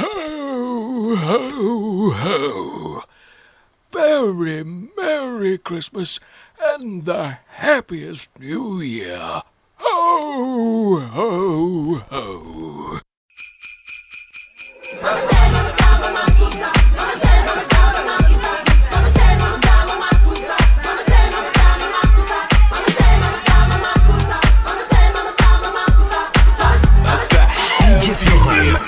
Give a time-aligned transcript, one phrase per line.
[0.00, 3.02] Ho, ho, ho!
[3.90, 6.20] Very Merry Christmas
[6.62, 9.42] and the happiest New Year!
[9.78, 12.97] Ho, ho, ho!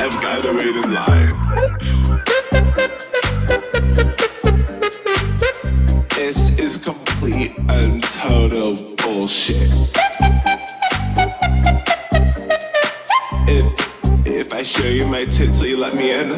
[0.00, 1.34] have got to wait in line.
[6.08, 9.70] This is complete and total bullshit.
[13.46, 13.66] If
[14.26, 16.28] if I show you my tits, will you let me in?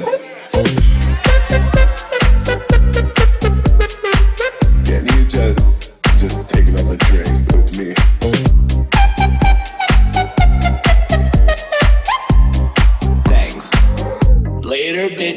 [4.84, 7.41] Can you just just take another drink?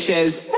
[0.08, 0.50] pictures.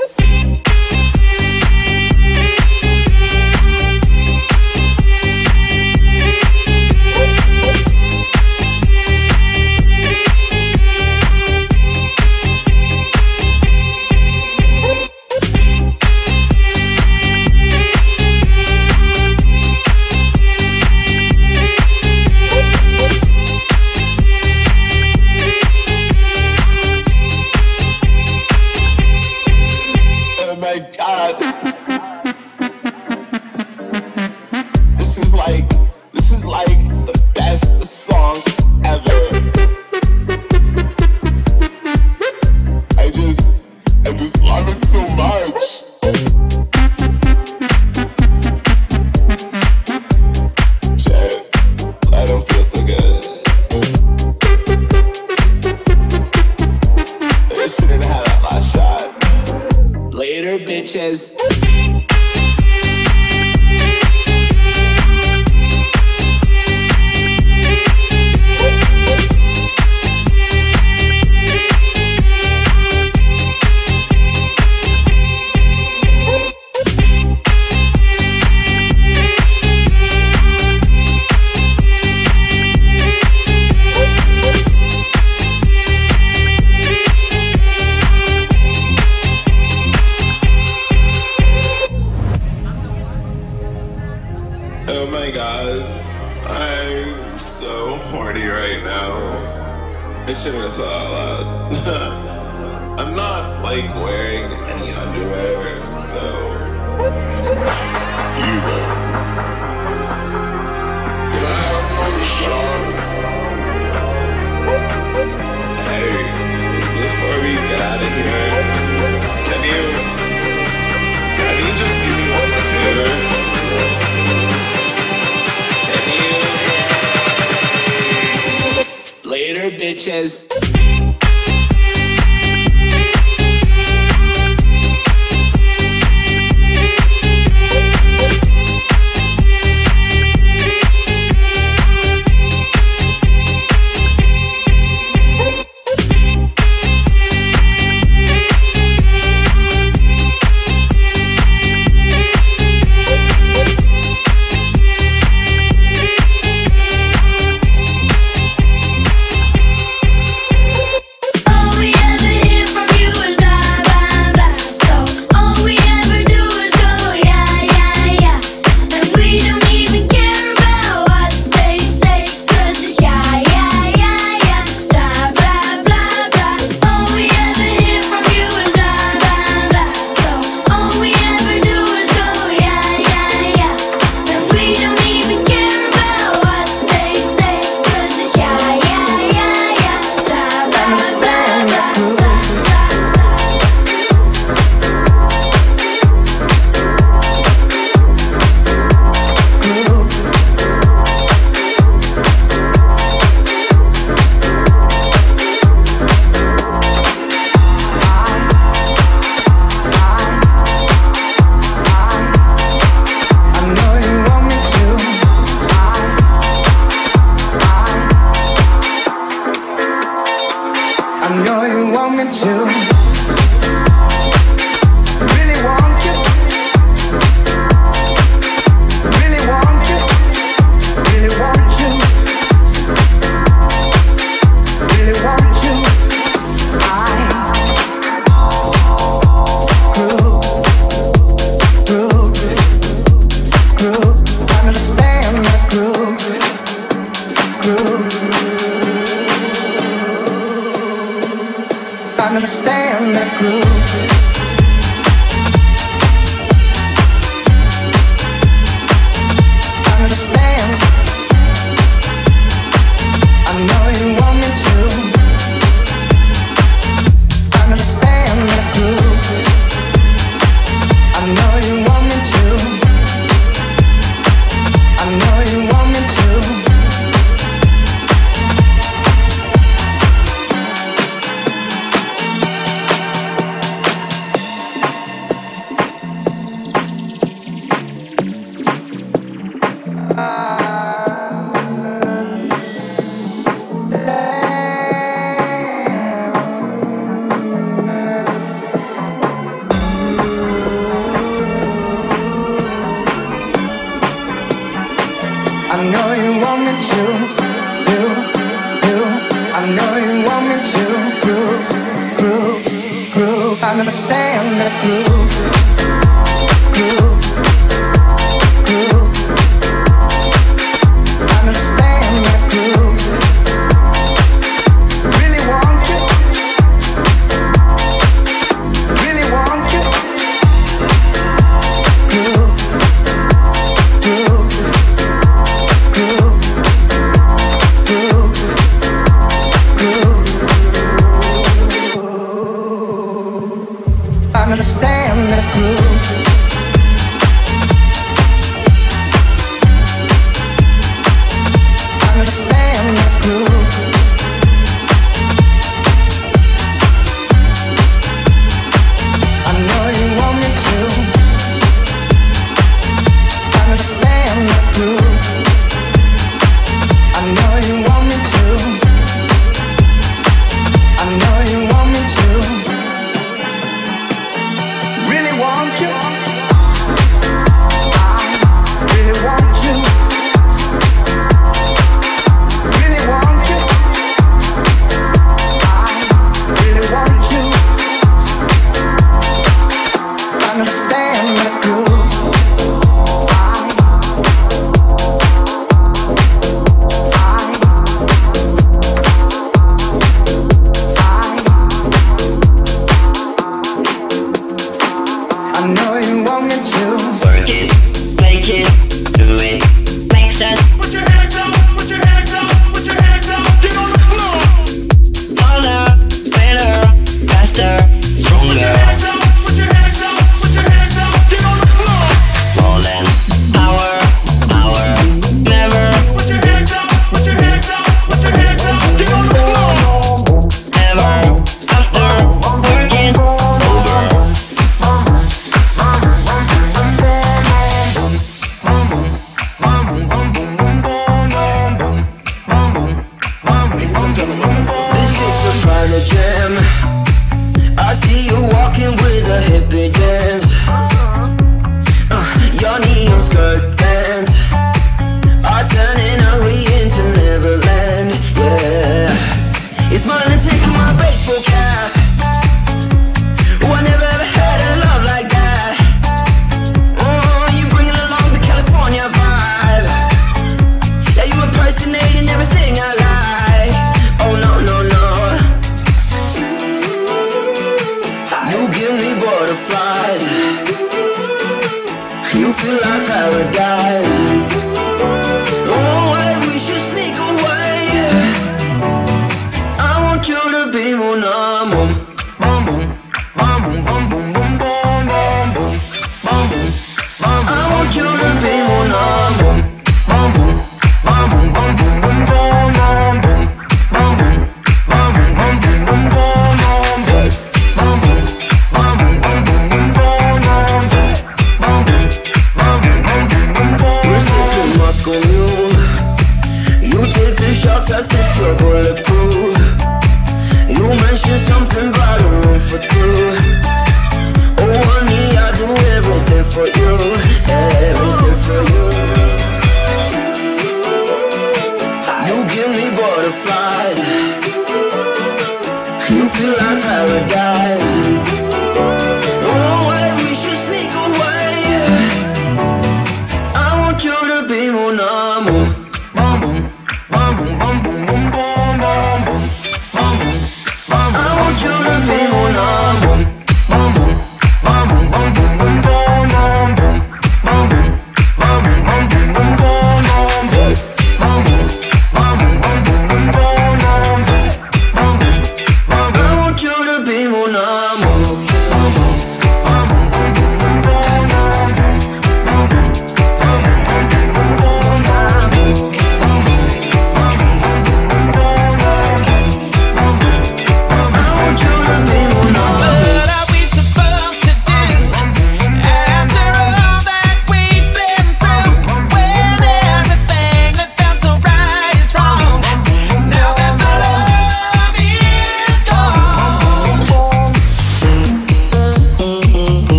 [375.39, 376.06] Want you.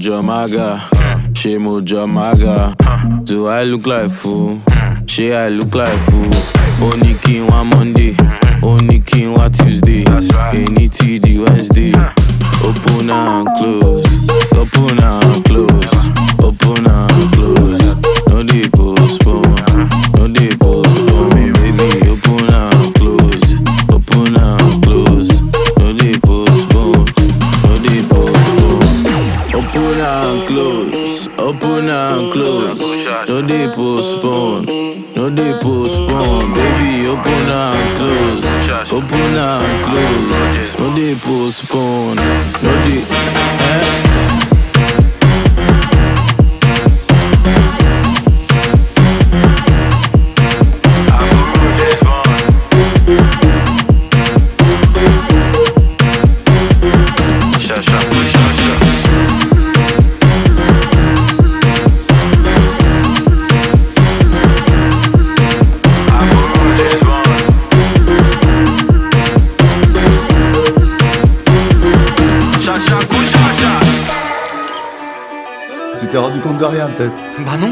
[0.00, 0.80] Jamaga.
[1.36, 2.74] She mo Jamaga.
[3.24, 4.60] Do I look like fool?
[5.06, 6.30] She I look like fool.
[6.82, 8.16] Only king one Monday.
[8.62, 10.04] Only king one Tuesday.
[10.06, 11.92] Any TD Wednesday.
[12.64, 14.06] Open and close.
[14.56, 16.08] Open and close.
[16.40, 17.79] Open and close.
[33.28, 34.64] No dey postpone,
[35.14, 36.52] no dey postpone.
[36.54, 40.78] Baby, open and close, open and close.
[40.78, 42.16] No dey postpone,
[42.62, 43.04] no dey.
[43.70, 44.59] Eh?
[76.50, 77.12] Compte de rien, peut-être
[77.46, 77.70] Bah non,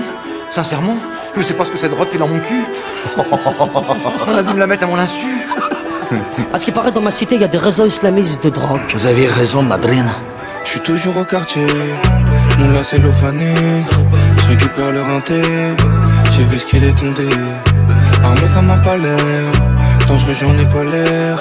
[0.51, 0.97] sincèrement,
[1.37, 2.65] je sais pas ce que cette drogue fait dans mon cul.
[3.17, 5.27] On a dû me la mettre à mon insu.
[6.53, 8.81] À ce qui paraît, dans ma cité, il y a des réseaux islamistes de drogue.
[8.95, 10.13] Vous avez raison, madrina.
[10.65, 11.67] Je suis toujours au quartier,
[12.59, 13.55] mon là c'est fané.
[14.43, 15.41] Je récupère le rinté,
[16.33, 17.29] j'ai vu ce qu'il est condé.
[18.23, 19.17] Armé comme un palais,
[20.07, 21.39] dangereux j'en ai pas l'air.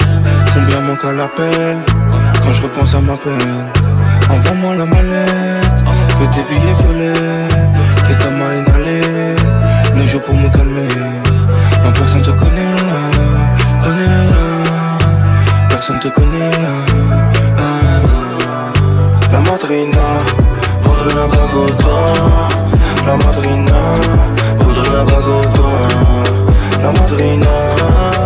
[0.54, 1.78] Combien manque à l'appel?
[2.42, 3.66] Quand je repense à ma peine.
[4.30, 5.77] Envoie-moi la mallette,
[6.20, 7.48] que tes billets violets,
[8.08, 9.36] que ta main inhalée.
[9.96, 10.88] Ne joue pour me calmer,
[11.84, 14.30] non personne te connaît, ah, connaît.
[14.34, 14.98] ah.
[15.70, 16.52] Personne te connaît.
[16.66, 16.98] ah.
[19.32, 20.08] La madrina,
[20.82, 22.14] voudrait la bague au doigt.
[23.06, 23.80] La madrina,
[24.60, 25.88] voudrait la bague au doigt.
[26.82, 27.54] La madrina,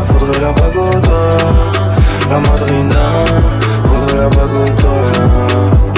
[0.08, 1.38] voudrait la bague au doigt.
[2.30, 3.04] La madrina,
[3.84, 5.91] voudrait la bague au doigt.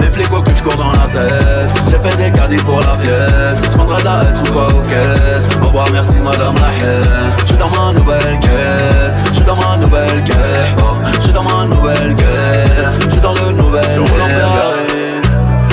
[0.00, 1.70] Les flics que je cours dans la tête.
[1.88, 3.62] J'ai fait des caddies pour la pièce.
[3.64, 7.40] Je prendrai de la S ou pas aux caisses Au revoir merci madame la hesse
[7.40, 9.20] Je suis dans ma nouvelle caisse.
[9.28, 10.74] Je suis dans ma nouvelle caisse.
[10.78, 13.04] Oh, Je suis dans ma nouvelle caisse.
[13.04, 15.28] Je suis dans le nouvel Je roule en Ferrari.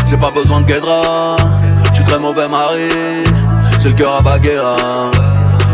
[0.07, 1.35] J'ai pas besoin de guédra.
[1.89, 2.89] Je suis très mauvais mari.
[3.79, 4.75] J'ai le cœur à Baguera.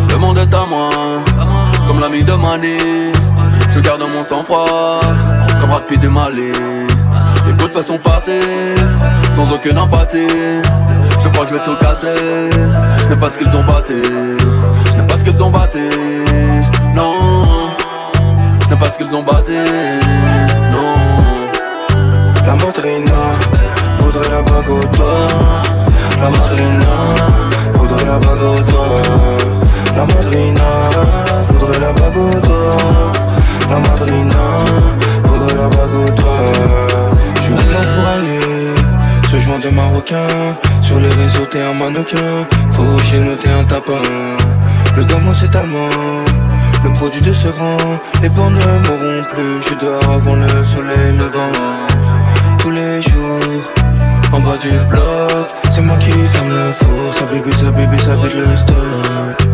[0.09, 0.89] Le monde est à moi.
[1.87, 2.77] Comme l'ami de Mani.
[3.71, 4.99] Je garde mon sang-froid.
[5.59, 6.51] Comme Brad Pitt du Mali
[7.71, 8.33] façon partir,
[9.35, 10.27] sans aucune empathie.
[11.19, 12.07] Je crois que je vais tout casser.
[13.03, 13.93] Je n'ai pas ce qu'ils ont batté.
[14.91, 15.79] Je n'ai pas ce qu'ils ont batté.
[16.93, 17.13] Non.
[18.63, 19.53] Je n'ai pas ce qu'ils ont batté.
[20.73, 20.95] Non.
[22.45, 23.21] La madrina,
[23.99, 24.65] voudrait la bague.
[26.19, 26.93] La madrina,
[27.73, 28.65] voudrait la bague.
[29.95, 30.69] La madrina,
[31.47, 32.49] voudrait la bague.
[33.69, 34.43] La madrina,
[35.23, 37.20] voudrait la bague.
[37.51, 38.39] Roule en fourraillé,
[39.29, 40.27] ce joint de marocain.
[40.81, 42.45] Sur les réseaux, t'es un mannequin.
[42.71, 44.01] Faut chez nous, t'es un tapin.
[44.97, 45.89] Le gamin, c'est allemand.
[46.83, 47.77] Le produit de ce rang,
[48.21, 49.61] les bornes ne mourront plus.
[49.69, 51.51] Je dehors avant le soleil levant.
[52.57, 53.63] Tous les jours,
[54.33, 57.13] en bas du bloc, c'est moi qui ferme le four.
[57.17, 59.47] Ça bibi, ça bibi, ça vide le stock.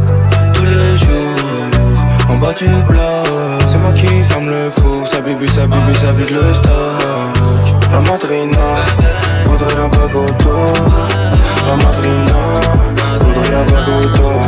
[0.53, 5.07] Tous les jours, en bas du bloc, c'est moi qui ferme le four.
[5.07, 7.16] Ça bibi, ça bibi, ça vide le stock.
[7.97, 8.57] La madrina,
[9.43, 10.73] voudrait la bague au doigt.
[11.67, 12.41] La madrina,
[13.19, 14.47] voudrait la bague au doigt.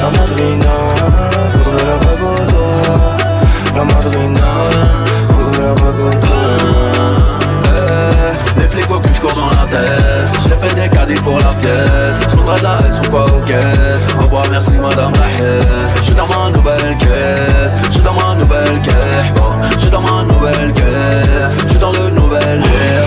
[0.00, 0.74] La madrina,
[1.52, 3.16] voudrait la bague au doigt.
[3.74, 4.48] La madrina,
[5.28, 6.35] voudrait
[10.46, 12.20] J'ai fait des caddies pour la pièce.
[12.30, 16.02] Je voudrais de la S ou quoi aux caisses Au revoir merci madame la Je
[16.02, 17.78] suis dans ma nouvelle caisse.
[17.86, 19.32] Je suis dans ma nouvelle caisse.
[19.38, 21.64] Oh, je suis dans ma nouvelle caisse.
[21.64, 23.05] Je suis dans le nouvel air.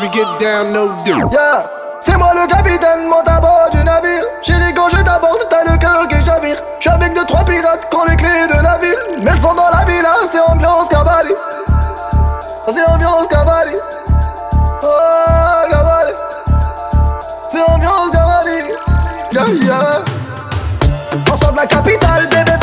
[0.00, 0.26] we get.
[1.32, 1.66] Yeah.
[2.00, 4.24] C'est moi le capitaine, monte à bord du navire.
[4.42, 6.56] Chérie, quand je t'aborde, t'as le cœur qui chavire.
[6.78, 9.22] J'suis avec deux, trois pirates qui les clés de la ville.
[9.22, 11.32] Mais elles sont dans la ville, hein, c'est ambiance cavali.
[12.68, 13.74] C'est ambiance cavali.
[14.82, 16.12] Oh, ah, cavali.
[17.48, 18.70] C'est ambiance cavali.
[19.32, 20.04] Yeah, yeah.
[21.32, 22.53] On sort de la capitale, bébé.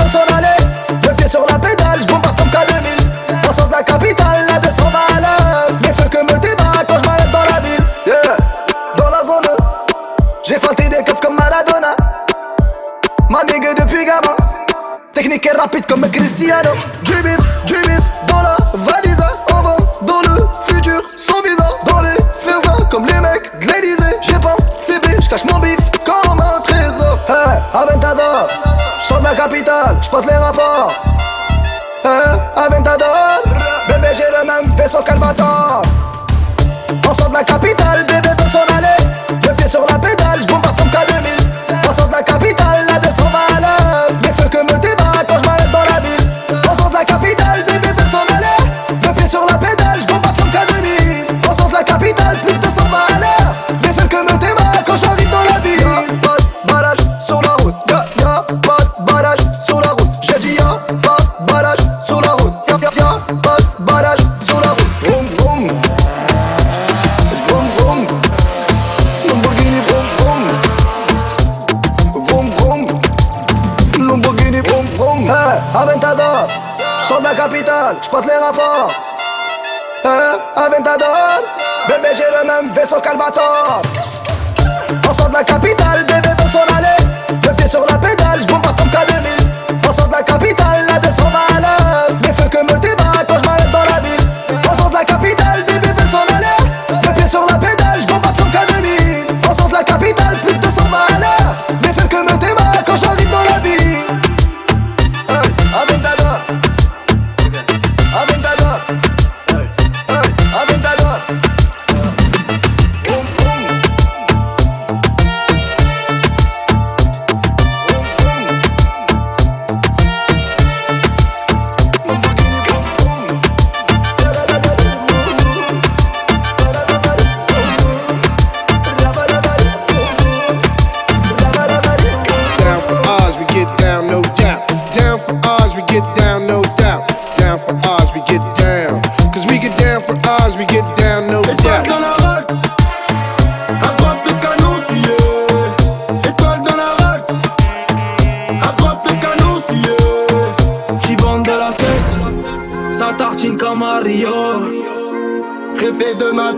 [156.01, 156.51] De ma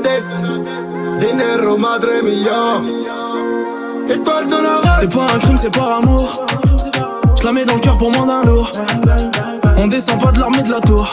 [1.20, 2.08] dinero madre.
[4.10, 5.00] Étoile de la.
[5.02, 6.46] C'est pas un crime, c'est par amour.
[7.38, 8.72] Je la mets dans le cœur pour moins d'un lourd.
[9.76, 11.12] On descend pas de l'armée de la tour.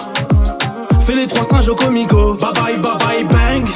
[1.05, 2.37] Fais les trois singes au comico.
[2.37, 3.69] Bye bye, bye bye, bang.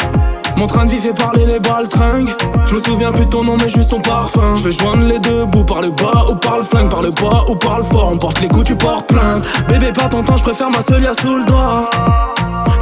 [0.57, 2.33] Mon train de vie fait parler les baltringues.
[2.67, 4.57] Je me souviens plus de ton nom, mais juste ton parfum.
[4.57, 7.11] Je vais joindre les deux bouts par le bas ou par le flingue, par le
[7.11, 8.11] bas ou par le fort.
[8.13, 9.45] On porte les coups, tu portes plainte.
[9.69, 11.91] Bébé, pas ton temps, je préfère ma seule sous le doigt.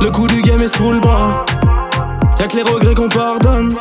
[0.01, 1.45] Le coup du game est sous le bras.
[2.39, 3.73] Y'a que les regrets qu'on pardonne.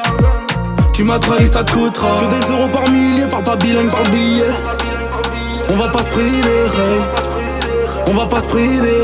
[0.94, 2.20] Tu m'as trahi, ça te coûtera.
[2.20, 4.52] Que des euros par millier, par pas bilingue, par billet.
[5.70, 6.66] On va pas se priver.
[8.08, 9.04] On va pas se priver.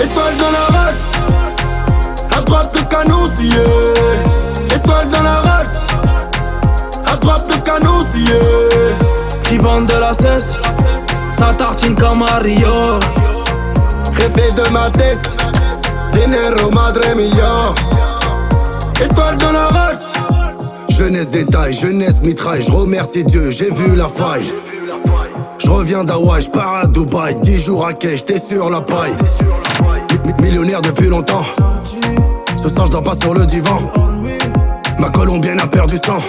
[0.00, 1.10] Étoile dans la race,
[2.36, 3.62] à droite de canon scié.
[4.74, 5.86] Étoile dans la race,
[7.06, 8.38] à droite de canon scié.
[9.44, 10.56] Qui vendent de la cesse,
[11.36, 12.98] ça tartine comme à Rio.
[14.56, 15.36] De ma tête,
[16.12, 17.72] dinero madre mia.
[19.04, 20.12] Étoile dans la race.
[20.90, 24.52] Jeunesse détail, jeunesse mitraille, je remercie Dieu, j'ai vu la faille.
[25.58, 29.16] Je reviens d'Hawaï, je pars à Dubaï, 10 jours à quai, j'étais sur la paille.
[30.26, 31.44] Mi- mi- Millionnaire depuis longtemps,
[32.62, 33.78] ce soir je dors pas sur le divan.
[34.98, 36.20] Ma colombienne a perdu sang,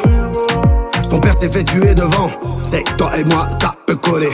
[1.09, 2.31] son père s'est fait tuer devant.
[2.71, 4.33] C'est toi et moi, ça peut coller.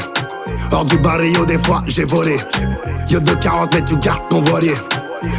[0.71, 2.37] Hors du barrio, des fois j'ai volé.
[3.09, 4.73] Yo de 40 mètres, tu gardes ton voilier.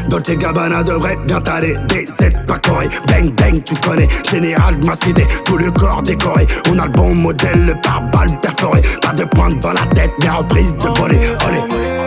[0.09, 1.75] Dolce Gabbana devrait bien t'aller
[2.20, 6.46] aides pas coré, bang bang tu connais Général de ma cité, tout le corps décoré
[6.68, 10.29] On a le bon modèle, le pare-balles perforé Pas de pointe dans la tête, mais
[10.29, 11.99] reprise de voler Olé.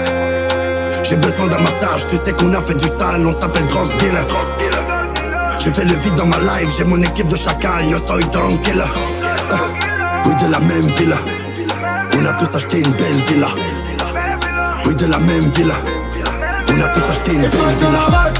[1.04, 4.26] J'ai besoin d'un massage, tu sais qu'on a fait du sale On s'appelle drug dealer
[5.60, 8.84] J'ai fait le vide dans ma life, j'ai mon équipe de chacal Yo soy tranquille
[9.52, 9.56] Euh,
[10.26, 11.18] Oui de la même villa
[12.18, 13.48] On a tous acheté une belle villa
[14.86, 15.76] Oui de la même villa
[16.76, 18.32] on a tous acheté une belle Étoile dans la villa.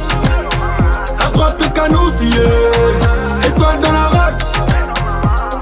[1.20, 3.48] à droite de canon scié.
[3.48, 4.52] Étoile dans la race,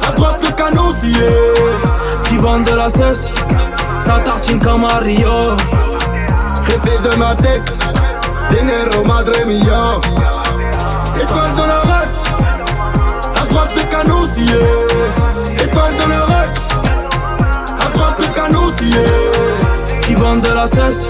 [0.08, 1.28] à droite de canon scié.
[2.24, 3.30] Qui vendent de la cesse,
[4.00, 5.58] ça tartine comme à Rio.
[6.67, 7.78] Jefe de ma tête,
[8.50, 10.00] dinero madre mia.
[11.21, 12.24] Étoile dans la race,
[13.41, 14.60] à droite de canon scié.
[15.63, 16.60] Étoile dans la race,
[17.80, 19.06] à droite de canon scié.
[20.02, 21.08] Qui vendent de la cesse,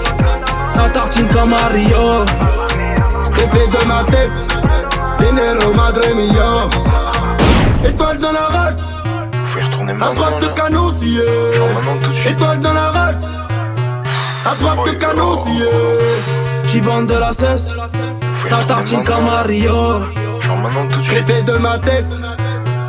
[0.68, 2.24] ça tartine comme à Rio.
[3.36, 4.30] Jefe de ma tête,
[5.18, 7.88] dinero madre mia.
[7.88, 8.92] Étoile dans la race,
[10.00, 11.22] à droite de canon scié.
[12.28, 13.32] Étoile dans la race,
[14.44, 15.66] à droite de canon scié.
[16.66, 17.74] Qui vendent de la cesse,
[18.44, 20.00] ça tartine comme à Rio.
[21.02, 22.20] Jefe de ma tête,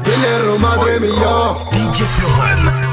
[0.03, 1.57] dinero madre mia.
[1.71, 2.92] DJ Florem.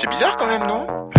[0.00, 1.09] C'est, bizarre quand même, non?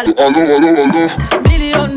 [0.00, 1.08] aló, aló, aló.
[1.48, 1.95] Million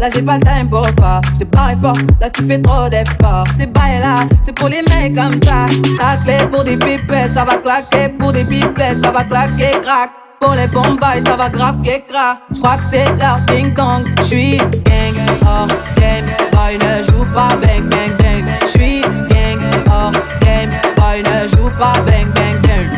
[0.00, 1.20] Là j'ai pas le time pour toi.
[1.34, 3.44] J'te parais fort, là tu fais trop d'efforts.
[3.58, 5.66] C'est bail là, c'est pour les mecs comme ça.
[5.98, 10.10] Ta clé pour des pipettes, ça va claquer pour des pipettes, ça va claquer crack.
[10.40, 12.38] Pour les bombes ça va grave qu'écra.
[12.50, 14.06] J'crois que c'est leur ding dong.
[14.22, 18.46] J'suis gang oh, hors game, boy ne joue pas bang bang bang.
[18.64, 22.88] J'suis gang oh, hors game, boy ne joue pas bang bang bang.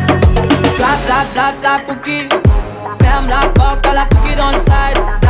[0.77, 2.29] Clap clap clap la pouki,
[3.01, 5.22] ferme la porte à la pouki dans le side.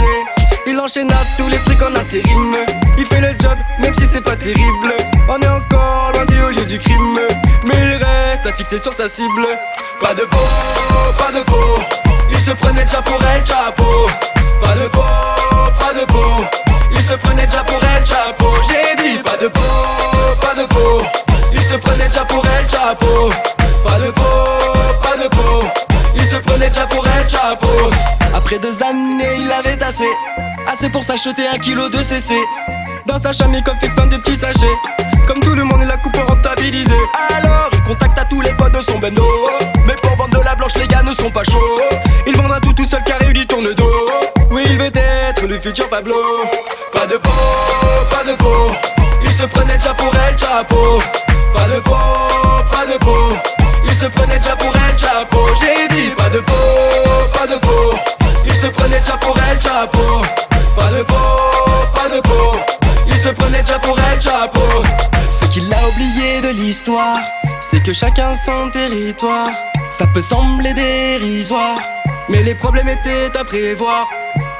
[0.00, 0.24] décrocher.
[0.66, 2.56] Il enchaîna tous les trucs en intérim.
[2.98, 4.94] Il fait le job, même si c'est pas terrible.
[5.28, 7.18] On est encore loin du lieu du crime.
[7.66, 9.46] Mais il reste à fixer sur sa cible.
[10.00, 10.38] Pas de peau,
[11.18, 11.82] pas de peau.
[12.30, 14.06] Il se prenait déjà pour El Chapeau.
[14.62, 15.00] Pas de peau,
[15.78, 16.44] pas de peau.
[16.92, 18.54] Il se prenait déjà pour El Chapeau.
[18.68, 19.60] J'ai dit pas de peau,
[20.40, 21.02] pas de peau.
[21.52, 23.30] Il se prenait déjà pour El Chapeau.
[23.84, 24.22] Pas de peau,
[25.02, 25.66] pas de peau.
[26.14, 27.90] Il se prenait déjà pour El Chapeau.
[28.50, 30.02] Après deux années, il avait tassé.
[30.66, 32.34] Assez pour s'acheter un kilo de CC.
[33.06, 34.76] Dans sa chamille comme fixant des petits sachets.
[35.28, 36.98] Comme tout le monde il la coupe pour rentabiliser
[37.36, 39.24] Alors il contacte à tous les potes de son bendo
[39.86, 41.78] Mais pour vendre de la blanche les gars ne sont pas chauds.
[42.26, 44.10] Il vendra tout tout seul car il lui tourne dos.
[44.50, 46.16] Oui il veut être le futur Pablo.
[46.92, 47.30] Pas de peau,
[48.10, 48.74] pas de peau.
[49.22, 50.98] Il se prenait déjà pour El Chapo.
[51.54, 51.94] Pas de peau,
[52.72, 53.36] pas de peau.
[53.84, 55.29] Il se prenait déjà pour El Chapo
[58.90, 60.22] prenait déjà pour El Chapo
[60.76, 61.14] Pas de peau,
[61.94, 62.58] pas de peau.
[63.06, 64.60] Il se prenait déjà pour El Chapo
[65.30, 67.18] Ce qu'il a oublié de l'histoire
[67.60, 69.48] C'est que chacun son territoire.
[69.90, 71.78] Ça peut sembler dérisoire
[72.28, 74.08] Mais les problèmes étaient à prévoir.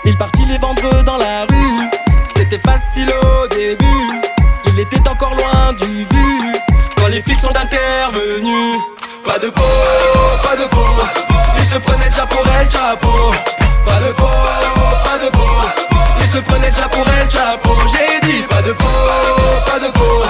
[0.04, 1.90] Il partit les vendre dans la rue.
[2.36, 4.20] C'était facile au début.
[4.66, 6.60] Il était encore loin du but.
[6.96, 8.80] Quand les flics sont intervenus.
[9.24, 9.62] Pas de peau,
[10.42, 10.84] pas de peau.
[11.58, 13.30] Il se prenait déjà pour El Chapo
[13.84, 14.26] Pas de peau,
[15.04, 15.40] pas de peau.
[16.20, 18.86] Il se prenait déjà pour El Chapo J'ai dit pas de peau,
[19.66, 20.22] pas de peau.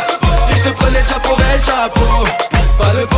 [0.51, 2.01] Il se prenait déjà pour El Chapo
[2.79, 3.17] Pas de peau,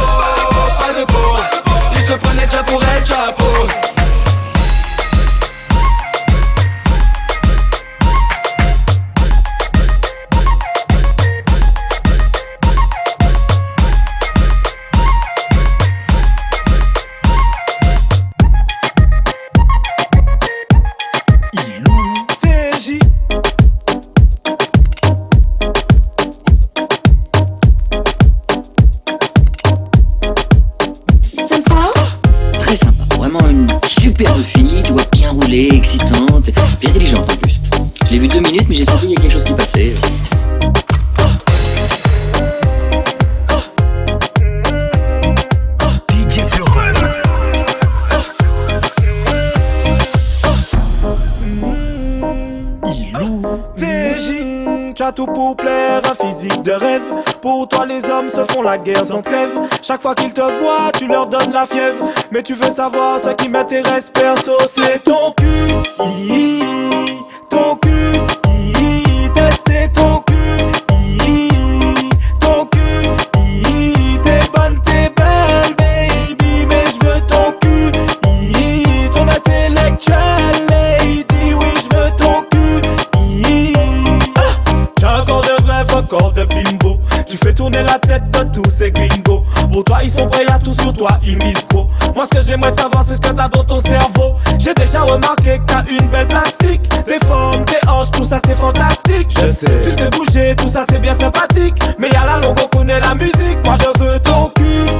[34.22, 37.41] superbe fille, tu vois, bien roulée, excitante, bien intelligente
[55.10, 57.02] tout pour plaire, un physique de rêve.
[57.40, 59.50] Pour toi, les hommes se font la guerre sans trêve.
[59.82, 62.06] Chaque fois qu'ils te voient, tu leur donnes la fièvre.
[62.30, 65.72] Mais tu veux savoir ce qui m'intéresse, perso, c'est ton cul.
[67.50, 68.12] Ton cul.
[69.34, 70.21] Tester ton cul.
[87.72, 89.44] Tourner la tête de tous ces gringos.
[89.72, 91.88] Pour toi, ils sont prêts à tout sur toi, ils misent gros.
[92.14, 94.34] Moi, ce que j'aimerais savoir, c'est ce que t'as dans ton cerveau.
[94.58, 96.82] J'ai déjà remarqué que t'as une belle plastique.
[97.04, 99.28] Tes formes, tes hanches, tout ça c'est fantastique.
[99.30, 99.80] Je sais.
[99.82, 101.78] Tu sais bouger, tout ça c'est bien sympathique.
[101.98, 103.58] Mais à la longue, on connaît la musique.
[103.64, 104.91] Moi, je veux ton cul.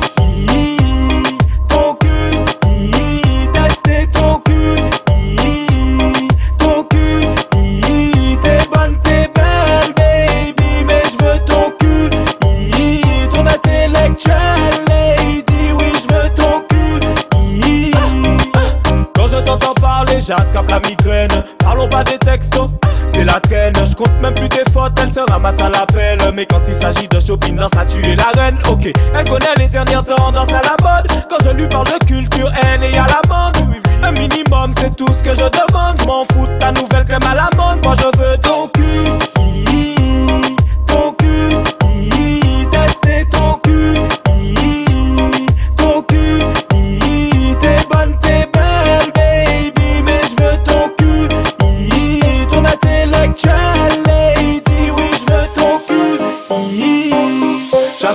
[20.26, 21.44] J'attrape la migraine.
[21.58, 22.70] Parlons pas des textos,
[23.12, 23.74] c'est la traîne.
[23.84, 26.18] Je compte même plus tes fautes, elle se ramasse à l'appel.
[26.34, 28.58] Mais quand il s'agit de shopping, sa tuer la reine.
[28.68, 31.08] Ok, elle connaît les dernières tendances à la mode.
[31.28, 33.56] Quand je lui parle de culture, elle est à la mode.
[34.02, 35.98] Un minimum, c'est tout ce que je demande.
[36.00, 37.84] Je m'en fous de ta nouvelle crème à la mode.
[37.84, 40.01] Moi, je veux ton cul.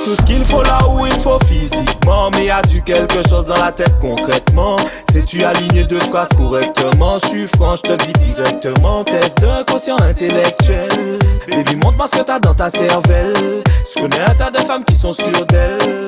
[0.08, 2.32] Tout ce qu'il faut là où il faut physiquement.
[2.32, 4.78] Mais y a du quelque chose dans la tête concrètement.
[5.12, 7.18] Sais-tu aligner deux phrases correctement?
[7.18, 9.04] Je suis franc, je te dis directement.
[9.04, 11.20] Test de quotient intellectuel.
[11.52, 13.64] Baby, montre-moi ce que t'as dans ta cervelle.
[13.84, 16.08] Je connais un tas de femmes qui sont sûres d'elles.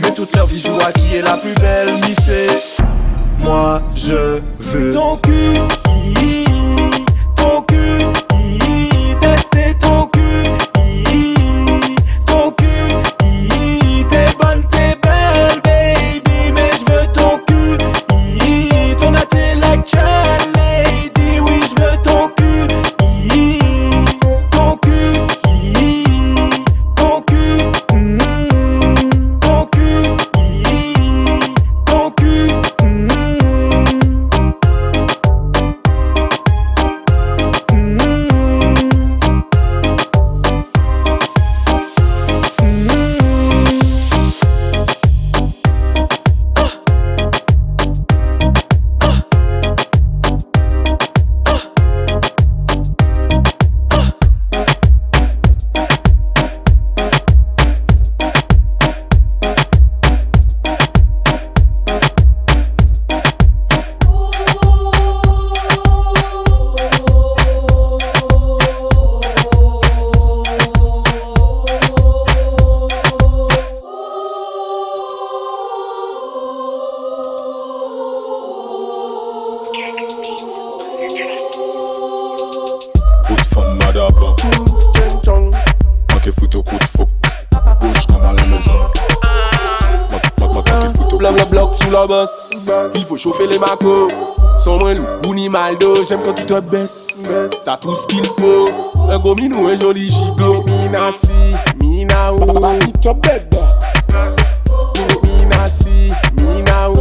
[0.00, 1.94] Mais toute leur vie joue à qui est la plus belle.
[2.02, 2.82] Mais c'est
[3.38, 5.54] moi, je veux ton cul.
[7.36, 8.04] Ton cul.
[9.18, 9.87] Tester ton
[96.08, 97.06] J'aime quand tu te baisses.
[97.66, 98.70] T'as tout ce qu'il faut.
[99.10, 100.62] Un gros minou, un joli gigot.
[100.64, 102.38] Mina si, mina ou.
[103.02, 103.54] Top bed.
[105.22, 106.94] Mina si, mina ou.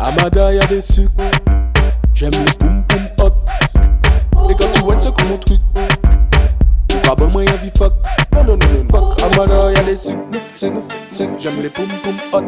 [0.00, 1.24] Amada, y'a des sucres.
[2.12, 3.32] J'aime les poum poum hot.
[4.50, 5.60] Et quand tu vois c'est comme mon truc.
[7.02, 7.94] Pas bon moyen vie fuck.
[8.34, 9.22] Non, non, non, non, fuck.
[9.22, 10.18] Amada, y'a des sucres.
[10.58, 12.44] J'aime les poum poum hot.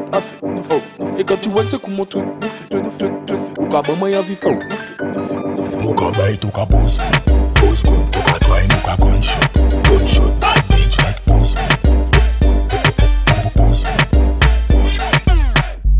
[1.18, 2.26] Et quand tu vois c'est comme mon truc.
[3.72, 4.58] Mukabama yavifou
[5.80, 6.98] Mukabay tou ka boz.
[7.56, 9.56] Kou Boz kou tou ka tway nou ka gunshot
[9.88, 11.56] Gunshot bad bitch like boz.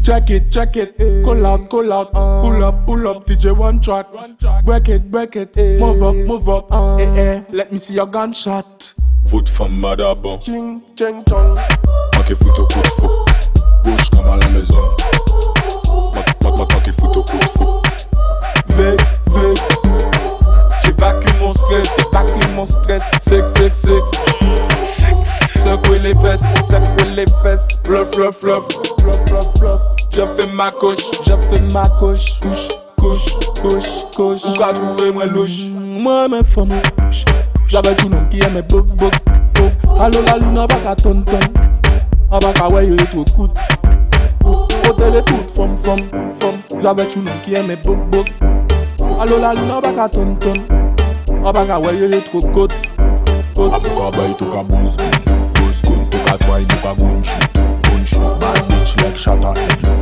[0.02, 0.98] Check it, check it.
[1.24, 2.12] Call out, call out.
[2.12, 4.06] Pull up, pull up DJ one track.
[4.66, 5.56] Break it, break it.
[5.56, 6.66] Move up, move up.
[7.00, 8.92] Eh eh, let me see your gunshot.
[9.28, 10.42] Foot from Madaba.
[10.44, 11.56] Ching, ching, chong.
[12.18, 13.50] Make foot ou kout fout
[13.82, 14.58] Bouche kama me.
[14.58, 15.11] mezon
[20.84, 24.10] J'évacue mon stress, évacue mon stress, sex, sex, sex.
[25.56, 26.42] Secouer les fesses,
[27.14, 28.64] les fesses, fluff, fluff, fluff.
[30.10, 31.32] Je fais ma couche, je
[31.72, 34.44] ma couche, couche, couche, couche, couche.
[34.44, 36.80] Ou qu'a trouvé moi louche, moi mes femmes.
[37.68, 39.14] J'avais tout nom qui aimait bok, bok.
[39.98, 41.38] Allo la lune, on va ton ton.
[42.30, 42.88] On ouais.
[44.92, 46.82] Hôtel et tout, femme, femme, femme.
[46.82, 48.26] J'avais tout nom qui aimait bok, bok.
[49.18, 50.52] Allo la lune, on va qu'à ton ton.
[51.42, 52.72] On va qu'à ouais, il trop coûte.
[53.56, 57.52] Amuka veille, tuka pose good Pose good, tuka try, muka gunshot.
[57.84, 59.54] Gunshot, bad bitch like shatter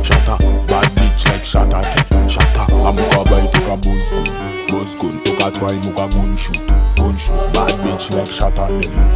[0.03, 0.37] Shatter,
[0.67, 1.81] bad bitch like shatter
[2.27, 4.29] Shatter, amuka veille, tuka pose good
[4.67, 6.67] Pose good, tuka try, muka gunshot.
[6.97, 8.67] Gunshot, bad bitch like shatter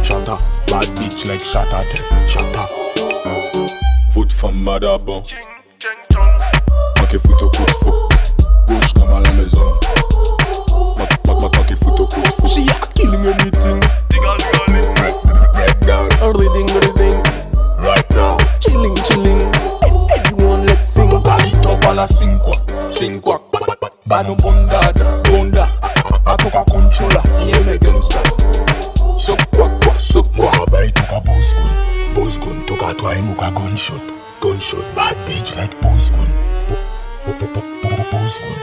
[0.02, 0.36] Shatter,
[0.68, 1.84] bad bitch like shatter
[2.26, 2.66] Shatter.
[4.12, 5.55] Foot femme madabon Moi
[7.08, 7.92] qui foutu au coup de fou.
[8.66, 9.66] Bouge comme à la maison.
[11.66, 12.48] Qui foutu au coup de fou.
[12.48, 13.80] She a killing anything.
[15.54, 16.08] Break down.
[16.34, 17.22] Reading, reading.
[17.82, 18.36] right now.
[18.60, 19.50] Chilling, chilling.
[20.16, 21.10] Everyone, let's sing.
[21.10, 22.54] Palito pa la sing quoi,
[22.90, 23.40] sing quoi
[24.06, 25.68] Bano bondada, bonda
[26.24, 28.20] Atoka controller, yeah me gangsta
[29.18, 33.50] Sok quoi quoi, sok quoi Muka bay toka pose gun Pose gun, toka try muka
[33.50, 36.28] gunshot Gunshot, bad bitch like pose gun.
[36.68, 38.58] Po- po- po- po- po- Pose gun.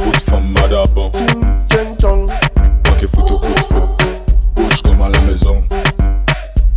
[0.00, 1.12] Foot femme madabon
[1.70, 2.26] Ching, chong.
[2.86, 3.80] Moi qui fout au coup de fou
[4.56, 5.62] Bouge comme à la maison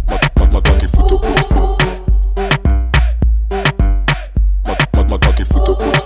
[0.10, 1.60] Moi, moi, moi, moi qui fout au coup de fou
[4.68, 6.01] Moi, moi, moi, moi qui fout au coup de fou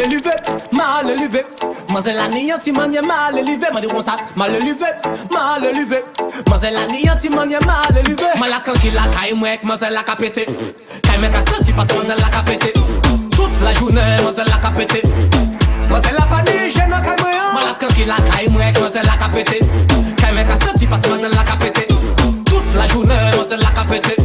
[0.00, 0.30] élevé,
[0.72, 1.44] mal élevé.
[1.92, 4.86] Mazel la nianti manye mal élevé, m'a dit comme ça, mal élevé,
[5.32, 6.04] mal élevé.
[6.48, 8.22] Mazel la nianti manye mal élevé.
[8.38, 10.46] Mal la tranquille la caille moi avec mazel la capété.
[11.02, 12.72] Caille mec a senti parce que mazel la capété.
[12.72, 15.02] Toute la journée mazel la capété.
[15.90, 17.30] Mazel la panique, j'ai n'a caille moi.
[17.54, 19.60] Mal la tranquille la caille moi avec mazel la capété.
[20.16, 21.86] Caille mec a senti parce que mazel la capété.
[22.46, 24.19] Toute la journée mazel la capété.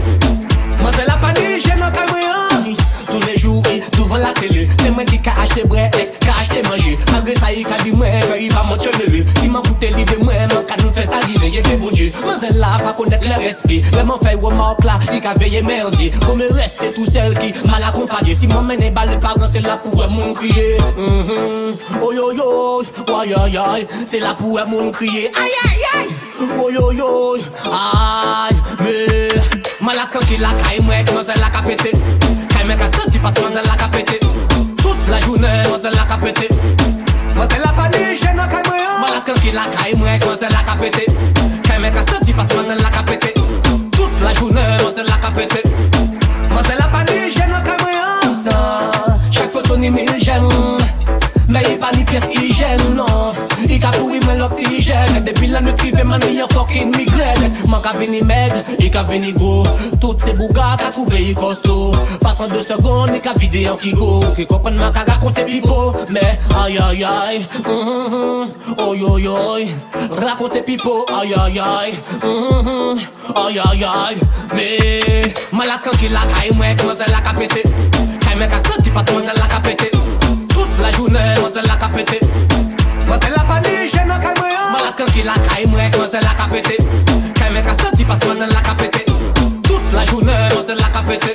[5.25, 6.93] Ka achete bre, e, ka achete manje.
[7.11, 10.17] Magre sa yi ka di mwen, ke yi pa mwen chenele Si mwen koute libe
[10.21, 13.25] mwen, mwen ka nou fè salive Ye pe bon die, mwen zè la pa konet
[13.25, 16.91] le respi Le mwen fè wè mok la, yi ka veye merzi Kou me reste
[16.93, 19.53] tout sel ki mal akompanye Si mwen mene bal, paran mm-hmm.
[19.55, 20.77] se la pou wè moun kriye
[22.05, 22.85] Oyoyoy,
[23.17, 26.13] oyoyoy Se la pou wè moun kriye Ayayoy,
[26.67, 28.53] oyoyoy, ay
[28.85, 28.97] Me,
[29.81, 31.97] malak anki la ka yi mwen Mwen zè la ka pete
[32.53, 34.44] Kay mwen ka senti pas mwen zè la ka pete
[35.09, 36.49] La jounen, mwen se la ka pete
[37.35, 39.93] Mwen se la pa ni jen nan kay mwen Mwen la skan ki la kay
[39.93, 41.05] mwen, mwen se la ka pete
[41.67, 43.34] Kay men ka senti pas mwen se la ka pete
[55.25, 59.03] Depi la nout vive man mi yon fokin migren Man ka vini meg, i ka
[59.09, 59.65] vini go.
[59.99, 64.21] Tout se bouga ka trouve yi kosto Pasan 2 segon, i ka vide yon figo
[64.35, 65.91] Ki kopen man ka rakonte pipo.
[65.91, 66.13] Mm-hmm.
[66.13, 66.25] Me,
[66.61, 68.53] ayayay, mhmhm
[68.85, 69.67] Oyoyoy,
[70.21, 71.05] rakonte pipo.
[71.19, 72.99] Ayayay, mhmhm
[73.45, 74.15] Ayayay,
[74.55, 74.69] me.
[75.51, 77.63] Mala tranki la ka imwek, mwazel la ka pete
[78.19, 79.89] Kay men ka senti pas mwazel la ka pete
[80.53, 82.19] Tout la jounen, mwazel la ka pete
[83.07, 84.51] Mwazel la pa ni jenan kay mwen
[85.25, 86.77] Moi la caille, moi c'est la capété.
[87.35, 89.05] Quand mec a senti parce que moi la capété.
[89.63, 91.33] Toute la journée, moi c'est la capété.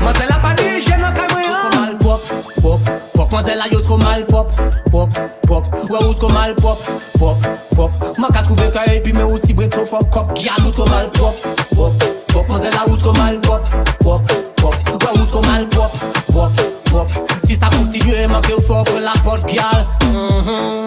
[0.00, 1.80] Moi c'est la panique, j'ai non calme rien.
[1.80, 2.22] Mal pop,
[2.62, 2.80] pop,
[3.12, 3.30] pop.
[3.30, 4.50] Moi yacht comme mal pop,
[4.90, 5.10] pop,
[5.46, 5.66] pop.
[5.90, 6.78] Ouais, route comme mal pop,
[7.18, 7.36] pop,
[7.76, 7.90] pop.
[8.18, 10.34] Moi qu'a trouvé caille, puis mes outils trop fuck up.
[10.34, 11.34] Qui a mal pop,
[11.76, 11.92] pop,
[12.32, 12.48] pop.
[12.48, 13.62] Moi la route comme mal pop,
[14.00, 14.22] pop,
[14.56, 14.74] pop.
[14.86, 15.92] Ouais, mal pop,
[16.32, 16.52] pop,
[16.90, 17.08] pop.
[17.44, 20.83] Si ça continue, manque fort que la porte gal.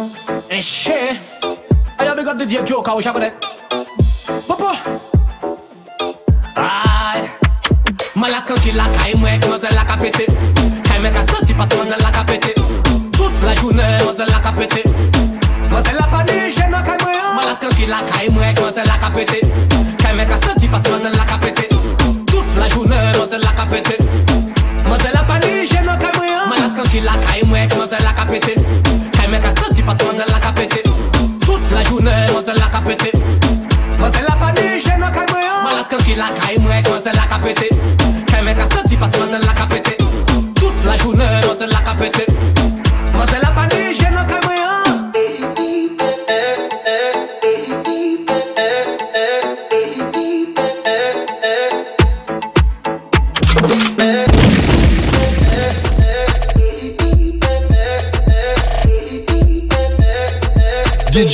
[2.47, 3.33] Ayo, big up the DJ Joker, où j'acconnais.
[4.47, 4.71] Papa.
[6.55, 7.29] Aïe.
[8.15, 10.25] Malade tranquille la caille, moi, moi c'est la capété.
[10.83, 12.53] Caille, mec a senti parce que moi c'est la capété.
[13.13, 14.83] Toute la journée, moi c'est la capété.
[15.69, 17.35] Moi c'est la panique, j'ai non caille, moi.
[17.35, 19.41] Malade tranquille la caille, moi, moi c'est la capété.
[19.97, 21.17] Caille, mec a senti parce que moi c'est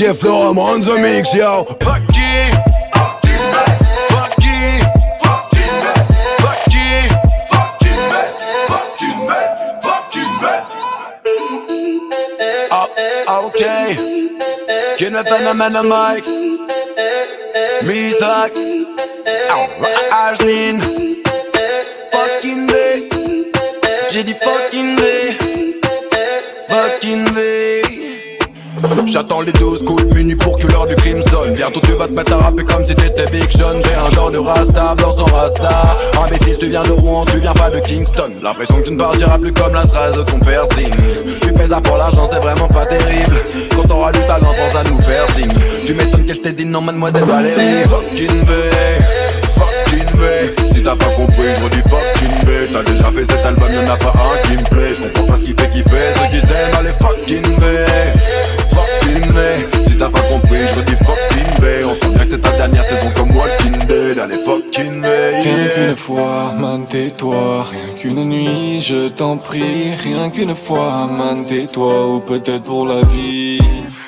[0.03, 1.63] DJ I'm on the mix, yo.
[1.79, 2.51] Fuck you.
[2.91, 3.37] Fuck you.
[4.11, 4.59] Fuck you.
[5.23, 5.69] Fuck you.
[8.67, 9.13] Fuck you.
[9.81, 10.27] Fuck you.
[13.27, 13.61] Ah, ok.
[15.11, 16.29] Med fenomen och Mike.
[17.83, 18.51] Misak.
[20.11, 20.81] Ashlyn.
[22.11, 22.73] Fucking V.
[24.11, 25.01] J'ai dit fucking V.
[26.69, 27.42] Fucking V.
[29.07, 31.53] J'attends les 12 coups de minuit pour que l'heure du crime sonne.
[31.53, 33.81] Bientôt tu vas te mettre à rapper comme si t'étais Big Sean.
[33.83, 35.97] J'ai un genre de rasta, blanc sans rasta.
[36.23, 38.31] Imbécile tu viens de Rouen, tu viens pas de Kingston.
[38.41, 40.91] L'impression que tu ne partiras plus comme la strasse de ton piercing
[41.41, 43.37] Tu ça pour l'argent, c'est vraiment pas terrible.
[43.75, 45.53] Quand t'auras du talent, pense à nous faire signe
[45.85, 47.87] Tu m'étonnes qu'elle t'ait dit non mademoiselle Valérie.
[47.87, 48.45] Fucking
[49.55, 53.71] fucking V Si t'as pas compris, je redis fucking V T'as déjà fait cet album,
[53.71, 54.93] y'en a pas un qui me plaît.
[54.93, 58.32] Je comprends pas ce qui fait kiffer, ceux qui t'aiment, allez fucking V
[59.87, 62.85] Si t'as pas compris, je redis fucking V On sent bien que c'est ta dernière
[62.85, 65.07] saison comme Walking Dead Allez fucking V
[65.43, 67.65] Rien qu'une fois, man tais-toi.
[67.69, 69.95] Rien qu'une nuit, je t'en prie.
[69.95, 72.07] Rien qu'une fois, man tais-toi.
[72.07, 73.59] Ou peut-être pour la vie.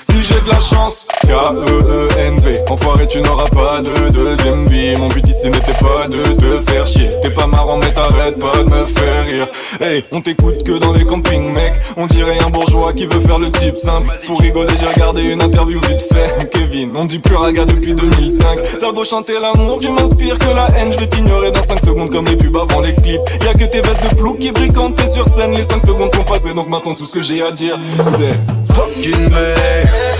[0.01, 2.61] Si j'ai de la chance K-E-E-N-V.
[2.69, 4.95] Enfoiré tu n'auras pas de deuxième vie.
[4.99, 7.09] Mon but ici n'était pas de te faire chier.
[7.21, 9.47] T'es pas marrant mais t'arrêtes pas de me faire rire.
[9.81, 11.73] Hey, on t'écoute que dans les campings mec.
[11.97, 14.07] On dirait un bourgeois qui veut faire le type simple.
[14.25, 18.59] Pour rigoler j'ai regardé une interview vite fait Kevin, on dit plus raga depuis 2005
[18.79, 20.93] T'as beau chanter l'amour, tu m'inspires que la haine.
[20.93, 23.21] Je vais t'ignorer dans 5 secondes comme les pubs avant les clips.
[23.43, 25.53] Y'a que tes vestes de flou qui brillent quand t'es sur scène.
[25.55, 27.79] Les 5 secondes sont passées donc maintenant tout ce que j'ai à dire
[28.17, 30.14] c'est Fucking V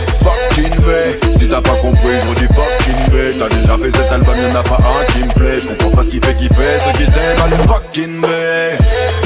[1.40, 4.64] Si t'as pas compris, je redis fucking V T'as déjà fait cet album, y'en a
[4.64, 5.60] pas un qui me plaît.
[5.60, 8.28] Je comprends pas ce qui fait kiffer, ceux qui t'aiment, allez fucking V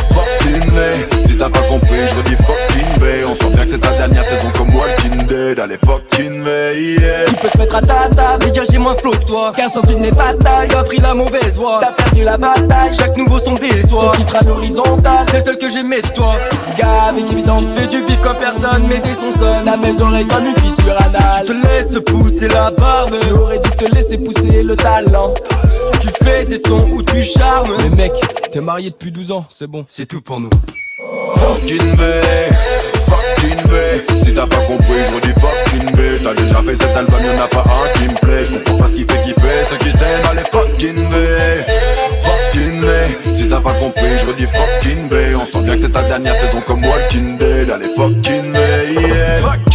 [0.09, 3.79] Fucking V Si t'as pas compris, je redis fucking V On sent bien que c'est
[3.79, 4.49] ta dernière saison
[5.55, 9.25] V, yeah Tu peux te mettre à ta table et dire j'ai moins flow que
[9.25, 9.51] toi.
[9.55, 11.79] Car sans une batailles, a pris la mauvaise voie.
[11.81, 15.57] T'as perdu la bataille, chaque nouveau son déçoit Ton titre à l'horizontale, c'est le seul
[15.57, 16.35] que j'aimais de toi.
[16.77, 18.85] Gars, avec évidence, fais du bif comme personne.
[18.87, 22.47] Mais des sons sonnent à mes oreilles comme une fissure anale Tu te laisses pousser
[22.47, 23.17] la barbe.
[23.19, 25.33] Tu aurais dû te laisser pousser le talent.
[25.99, 27.75] Tu fais des sons où tu charmes.
[27.83, 28.11] Mais mec,
[28.51, 30.49] t'es marié depuis 12 ans, c'est bon, c'est tout pour nous
[30.99, 32.03] Fucking V
[33.07, 37.19] Fucking V Si t'as pas compris, je redis fucking V T'as déjà fait cet album,
[37.23, 38.43] y'en a pas un qui me plaît.
[38.43, 41.65] Je comprends pas ce qui fait kiffer, ceux qui t'aiment, allez fucking V
[42.23, 45.91] Fucking V Si t'as pas compris, je redis fucking V On sent bien que c'est
[45.91, 47.69] ta dernière saison comme Walking Dead.
[47.69, 48.59] Allez fucking V,
[48.93, 49.39] yeah.
[49.39, 49.69] Fuck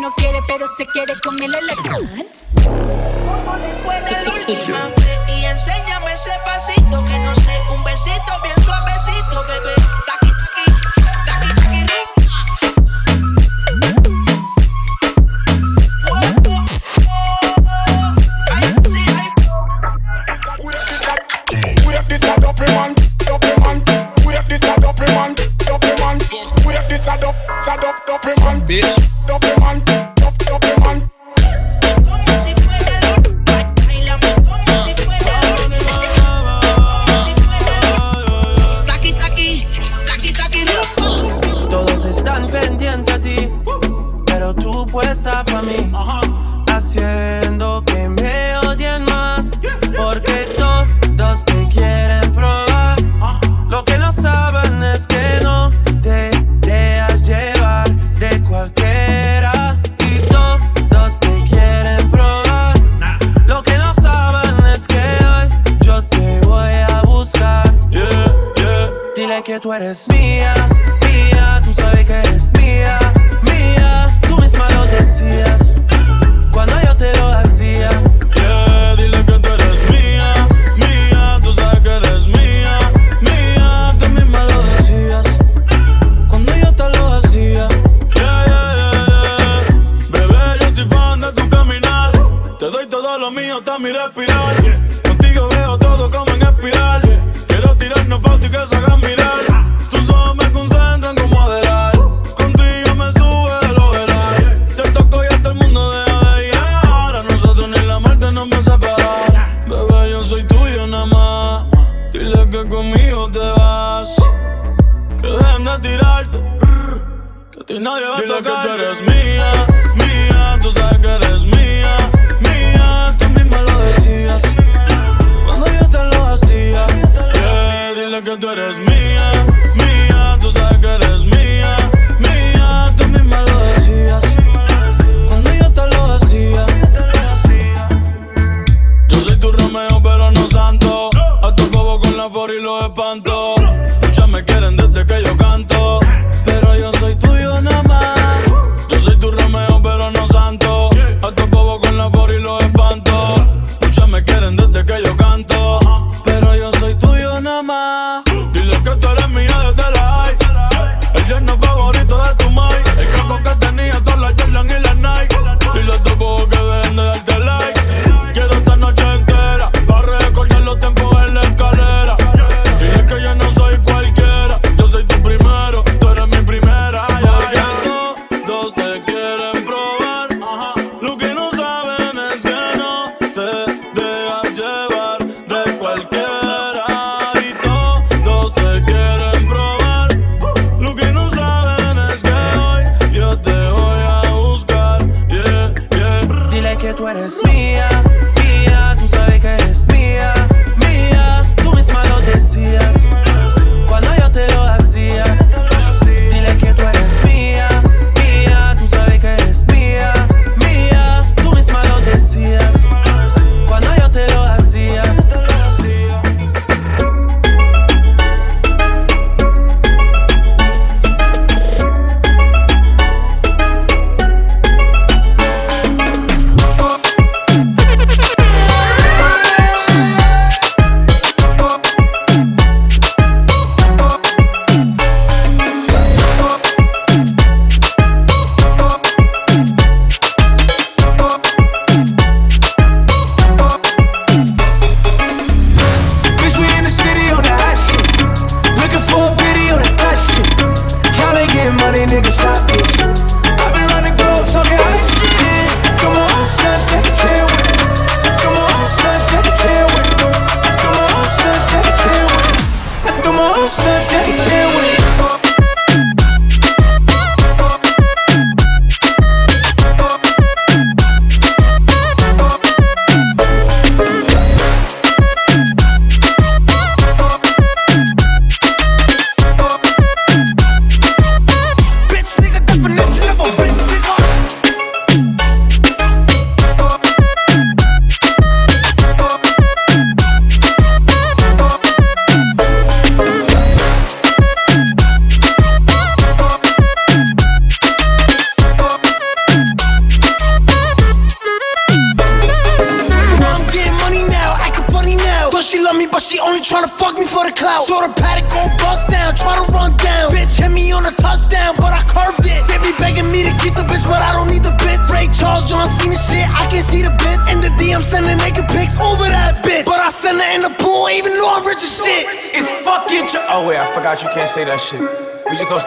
[0.00, 0.49] no quiere, pero se quiere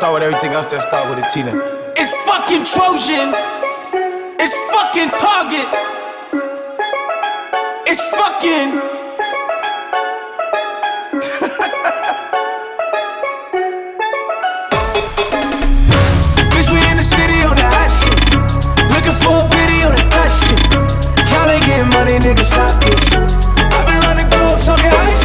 [0.04, 1.56] start with everything else, then start with a then.
[1.95, 3.32] It's fucking Trojan.
[4.38, 5.68] It's fucking Target.
[7.88, 8.82] It's fucking.
[21.93, 23.14] money, nigga, stop this.
[23.14, 25.22] I've been running gold, talking high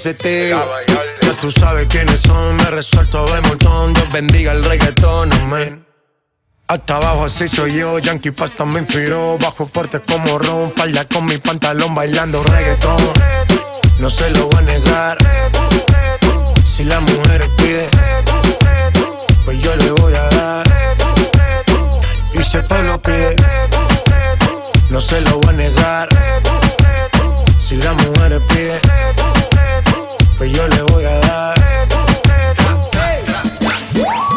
[0.00, 0.58] tío
[1.22, 3.92] Ya tú sabes quiénes son, me resuelto de montón.
[3.92, 5.86] Dios bendiga el reggaetón, amén.
[6.68, 11.26] Hasta abajo así soy yo, Yankee Pasta me inspiró Bajo fuerte como ron, falda con
[11.26, 12.96] mi pantalón bailando reggaetón.
[13.98, 15.18] No se lo voy a negar.
[16.64, 17.88] Si la mujer pide
[19.44, 20.66] pues yo le voy a dar.
[22.32, 23.36] Y si el pueblo pide,
[24.88, 26.08] no se lo voy a negar.
[27.58, 28.80] Si la mujer pide,
[30.40, 31.54] pues yo le voy a dar.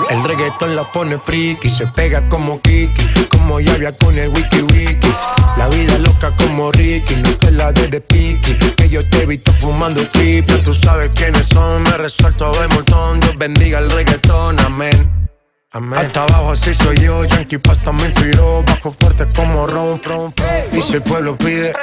[0.10, 5.16] El reggaetón la pone friki, se pega como Kiki, como Yavia con el wiki wiki.
[5.56, 9.26] La vida loca como Ricky, no te la des de piqui, que yo te he
[9.26, 10.46] visto fumando creep.
[10.46, 13.22] Ya tú sabes quiénes son, me resuelto de montón.
[13.22, 15.30] Dios bendiga el reggaetón, amén.
[15.72, 16.00] Amén.
[16.00, 20.70] Hasta abajo así soy yo, Yankee Pasta me inspiró Bajo fuerte como ron, ron, ron.
[20.72, 21.74] Y si el pueblo pide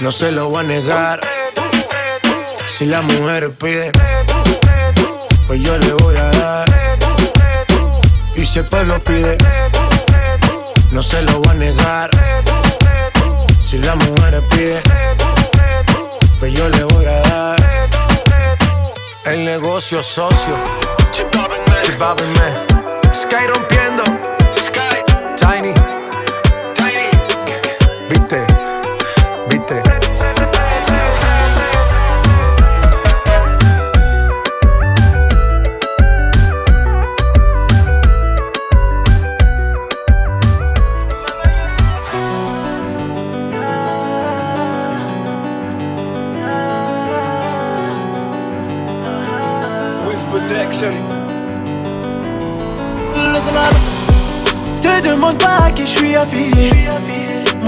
[0.00, 1.37] No se lo voy a negar
[2.68, 3.90] Si la mujer pide
[5.46, 6.68] Pues yo le voy a dar
[8.36, 9.36] Y si el pueblo pide
[10.92, 12.10] No se lo voy a negar
[13.60, 14.80] Si la mujer pide
[16.38, 17.56] Pues yo le voy a dar
[19.24, 20.56] El negocio socio
[22.36, 23.14] man.
[23.14, 24.04] Sky rompiendo.
[25.36, 25.72] Tiny.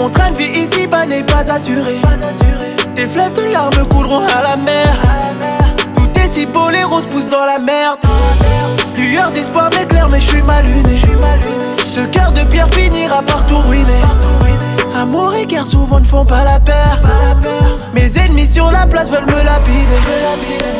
[0.00, 2.00] Mon train de vie ici-bas n'est pas assuré.
[2.94, 4.88] Tes fleuves de larmes couleront à la mer.
[5.94, 7.98] Tout est si beau, les roses poussent dans la merde.
[8.96, 11.02] Lueur d'espoir m'éclaire, mais je suis mal luné.
[11.84, 14.00] Ce cœur de pierre finira par tout ruiner.
[14.98, 17.02] Amour et guerre souvent ne font pas la paire.
[17.92, 20.79] Mes ennemis sur la place veulent me lapider.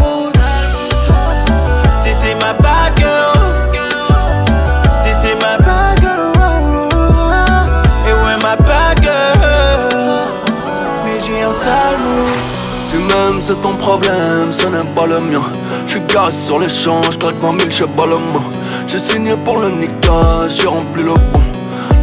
[13.51, 15.41] c'est ton problème, ce n'est pas le mien.
[15.85, 18.45] J'suis garé sur l'échange, claque 20 000 chez Balmain.
[18.87, 21.41] J'ai signé pour le Nika, j'ai rempli le bon.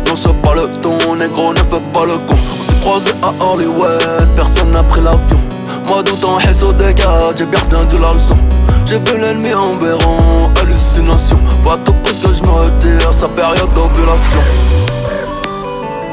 [0.07, 2.35] Non, c'est pas le ton, négro, ne fais pas le con.
[2.59, 5.41] On s'est croisé à Hollywood, personne n'a pris l'avion.
[5.87, 8.37] Moi, dans ton au dégât, j'ai bien retenu la leçon.
[8.85, 11.39] J'ai vu l'ennemi en béron, hallucination.
[11.65, 14.88] Va tout près que je me retire, sa période d'ovulation.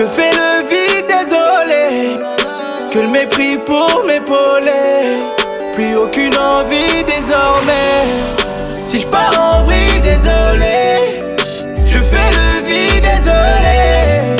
[0.00, 2.18] Je fais le vide, désolé.
[2.90, 5.20] Que le mépris pour m'épauler.
[5.74, 8.06] Plus aucune envie désormais.
[8.88, 11.18] Si je pars en vrille, désolé.
[11.84, 14.38] Je fais le vide, désolé.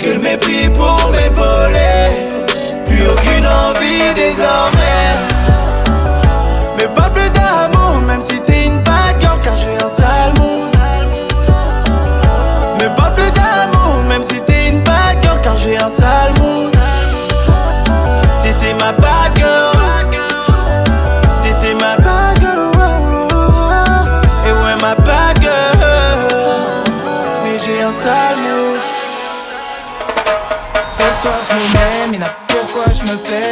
[0.00, 2.46] Que le mépris pour m'épauler.
[2.86, 4.79] Plus aucune envie désormais.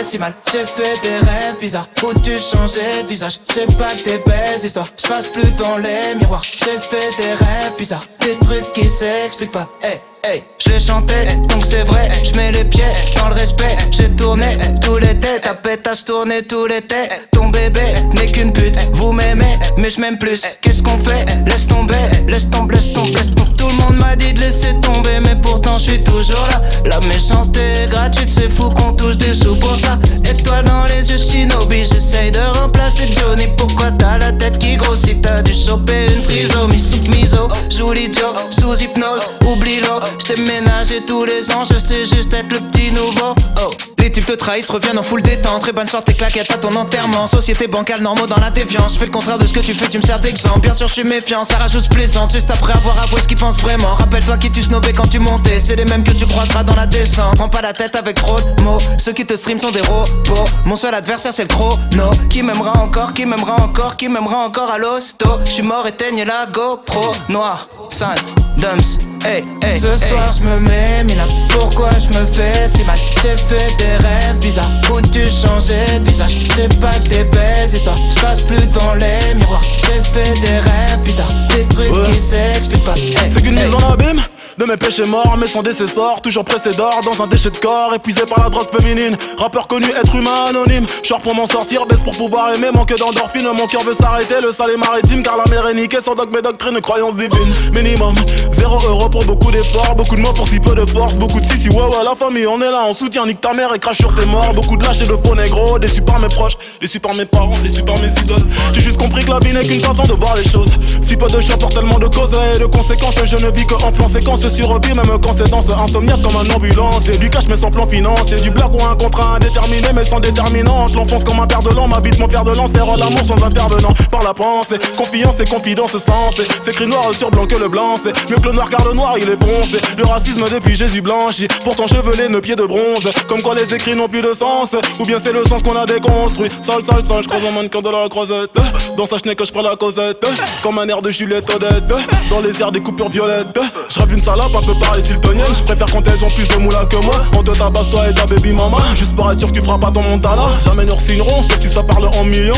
[0.01, 1.89] J'ai fait des rêves bizarres.
[2.05, 3.41] Où tu changeais de visage.
[3.53, 4.87] J'ai pas des belles histoires.
[4.97, 6.43] Je passe plus dans les miroirs.
[6.43, 8.07] J'ai fait des rêves bizarres.
[8.21, 9.67] Des trucs qui s'expliquent pas.
[9.83, 12.83] Hey Hey, je chantais, donc c'est vrai, je mets les pieds
[13.17, 17.49] dans le respect, j'ai tourné tous les têtes, ta pétasse tourné tous les têtes, ton
[17.49, 17.81] bébé
[18.15, 21.95] n'est qu'une pute, vous m'aimez, mais je m'aime plus, qu'est-ce qu'on fait, laisse tomber,
[22.27, 25.37] laisse tomber, laisse tomber, laisse tomber, tout le monde m'a dit de laisser tomber, mais
[25.41, 29.55] pourtant je suis toujours là, la méchanceté est gratuite, c'est fou qu'on touche des sous
[29.57, 29.88] pour ça,
[30.29, 35.21] étoile dans les yeux shinobi, j'essaye de remplacer Johnny, pourquoi t'as la tête qui grossit,
[35.23, 41.25] t'as dû choper une trisomie, sous miso, joue l'idiot, sous hypnose, oublie-le, J't'ai ménagé tous
[41.25, 43.35] les ans, je sais juste être le petit nouveau.
[43.61, 43.88] Oh.
[44.09, 45.61] Les types te trahissent, reviennent en full détente.
[45.61, 47.29] Très bonne chance, tes claquettes à ton enterrement.
[47.29, 48.95] Société bancale, normaux dans la déviance.
[48.95, 50.61] Je fais le contraire de ce que tu fais, tu me sers d'exemple.
[50.61, 52.33] Bien sûr, je suis méfiant, ça rajoute plaisante.
[52.33, 53.95] Juste après avoir avoué ce qu'ils pensent vraiment.
[53.97, 55.61] Rappelle-toi qui tu snobais quand tu montais.
[55.61, 57.37] C'est les mêmes que tu croiseras dans la descente.
[57.37, 58.79] Prends pas la tête avec trop de mots.
[58.97, 60.49] Ceux qui te stream sont des robots.
[60.65, 62.09] Mon seul adversaire, c'est le chrono.
[62.31, 65.29] Qui m'aimera encore, qui m'aimera encore, qui m'aimera encore à l'hosto.
[65.45, 67.15] Je suis mort, éteigne la GoPro.
[67.29, 68.15] Noir, sun,
[68.57, 69.79] dumps, hey, hey.
[69.79, 72.97] Ce soir, je me mets, là, pourquoi je me fais si mal?
[73.23, 76.47] J'ai fait des rêves bizarres où tu changeais de visage?
[76.57, 79.63] J'ai pas que des belles histoires, je passe plus devant les miroirs.
[79.63, 82.95] J'ai fait des rêves bizarres, des trucs qui s'expliquent pas.
[82.97, 83.65] Hey, C'est qu'une hey.
[83.65, 84.21] mise en abîme
[84.59, 87.95] de mes péchés morts, mais son décessor, toujours pressé d'or dans un déchet de corps,
[87.95, 89.17] épuisé par la drogue féminine.
[89.39, 90.85] Rappeur connu, être humain anonyme.
[91.05, 93.47] Short pour m'en sortir, baisse pour pouvoir aimer, manque d'endorphine.
[93.57, 96.37] Mon cœur veut s'arrêter, le sale est maritime, car la mer est niquée sans dogme
[96.37, 97.53] et doctrine, croyance divine.
[97.73, 98.17] Minimum,
[98.51, 101.45] zéro euro pour beaucoup d'efforts, beaucoup de mots pour si peu de force, beaucoup de
[101.45, 103.79] si si ouais ouais la famille, on est là, on soutient, nique ta mère et
[103.89, 104.53] crache sur tes morts.
[104.55, 107.59] Beaucoup de lâches et de faux négros, déçus par mes proches, déçus par mes parents,
[107.63, 108.45] déçus par mes idoles.
[108.75, 110.71] J'ai juste compris que la vie n'est qu'une façon de voir les choses.
[111.07, 113.75] Si peu de choix pour tellement de causes et de conséquences, je ne vis que
[113.75, 117.09] en plan séquence survie, même quand c'est dans ce insomniaque comme un ambulance.
[117.09, 120.21] Et du cash mais sans plan financier, du blague ou un contrat indéterminé mais sans
[120.21, 120.95] déterminante.
[120.95, 123.95] L'enfonce comme un père de l'an, m'habite mon fer de lance, faire l'amour sans intervenant.
[124.11, 126.47] Par la pensée, confiance et confidence sensée.
[126.63, 128.95] C'est écrit noir sur blanc que le blanc, c'est mieux que le noir car le
[128.95, 129.79] noir il est foncé.
[129.97, 133.09] Le racisme depuis Jésus blanchi, pourtant chevelé, nos pieds de bronze.
[133.29, 135.87] Comme quoi les écrits n'ont plus de sens, ou bien c'est le sens qu'on a
[135.87, 136.49] déconstruit.
[136.63, 138.51] Sale, sale, sale, je croise un mannequin de la croisette.
[138.97, 140.27] Dans sa chenille que je prends la causette,
[140.63, 141.93] comme un air de Juliette Odette.
[142.31, 143.59] Dans les airs des coupures violettes,
[143.89, 145.55] je une salope un peu pareil siltonienne.
[145.55, 147.25] Je préfère quand elles ont plus de moula que moi.
[147.37, 148.79] On te tabasse toi et ta baby mama.
[148.95, 150.49] Juste pour être sûr que tu feras pas ton montana.
[150.65, 152.55] Jamais nous signerons, sauf si ça parle en millions.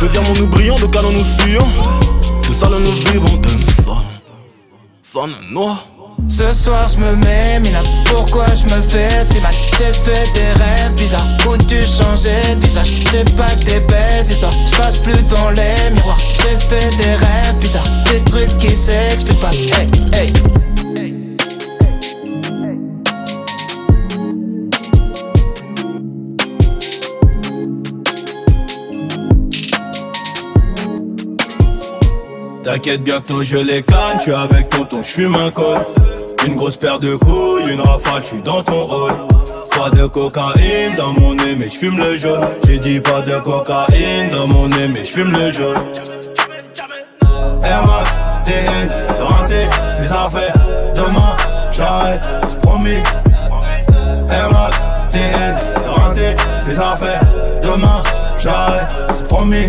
[0.00, 1.68] De diamants nous brillons, de canons nous sillons.
[2.48, 3.96] De salons nous vivons, d'un son.
[5.02, 5.86] Sonne noir.
[6.28, 7.80] Ce soir je me mets mina.
[8.06, 9.52] Pourquoi je me fais si mal?
[9.78, 11.26] J'ai fait des rêves bizarres.
[11.46, 13.02] Où tu changeais de visage?
[13.10, 14.52] J'ai pas que des belles histoires.
[14.70, 16.18] Je passe plus devant les miroirs.
[16.18, 17.88] J'ai fait des rêves bizarres.
[18.10, 19.50] Des trucs qui s'expliquent pas.
[19.52, 20.32] Hey hey
[32.64, 35.78] T'inquiète, bientôt je les canne, tu avec tonton, j'fume un col.
[36.46, 39.12] Une grosse paire de couilles, une rafale, j'suis dans ton rôle.
[39.76, 42.40] Pas de cocaïne dans mon nez, mais j'fume le jaune.
[42.66, 45.76] J'ai dit pas de cocaïne dans mon nez, mais j'fume le jaune.
[47.62, 48.10] Air Max,
[48.46, 49.68] TN, rentré,
[50.00, 50.54] les affaires.
[50.94, 51.36] Demain,
[51.70, 53.02] j'arrête, c'est promis.
[54.30, 54.76] Air Max,
[55.12, 55.54] TN,
[55.86, 56.34] rentré,
[56.66, 57.20] les affaires.
[57.62, 58.02] Demain,
[58.38, 59.68] j'arrête, c'est promis.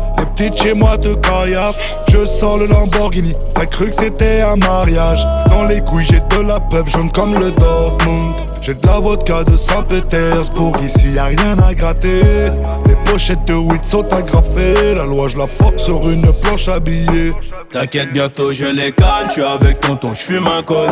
[0.41, 5.23] petites chez moi te caillassent, je sors le Lamborghini, t'as cru que c'était un mariage,
[5.49, 9.43] dans les couilles j'ai de la peuple jaune comme le Dortmund, j'ai de la vodka
[9.43, 12.51] de Saint-Pétersbourg, ici y a rien à gratter,
[12.87, 17.33] les pochettes de weed sont agrafées, la loi je la force sur une planche habillée.
[17.71, 20.89] T'inquiète, bientôt je les canne, tu avec tonton, j'fume un col.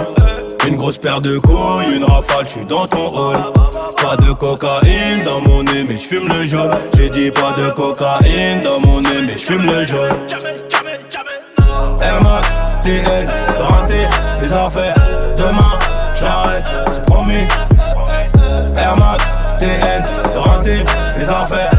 [0.68, 3.36] Une grosse paire de couilles, une rafale, j'suis dans ton rôle.
[4.02, 6.72] Pas de cocaïne dans mon nez, mais j'fume le jaune.
[6.96, 10.18] J'ai dit pas de cocaïne dans mon nez, mais j'fume le jaune.
[12.02, 12.48] Air Max,
[12.84, 13.28] TN,
[13.60, 14.08] renté,
[14.42, 14.96] les affaires.
[15.38, 15.80] Demain,
[16.14, 17.48] j'arrête, c'est promis.
[18.78, 19.24] Air Max,
[19.60, 20.04] TN,
[20.38, 20.78] renté,
[21.18, 21.79] les affaires.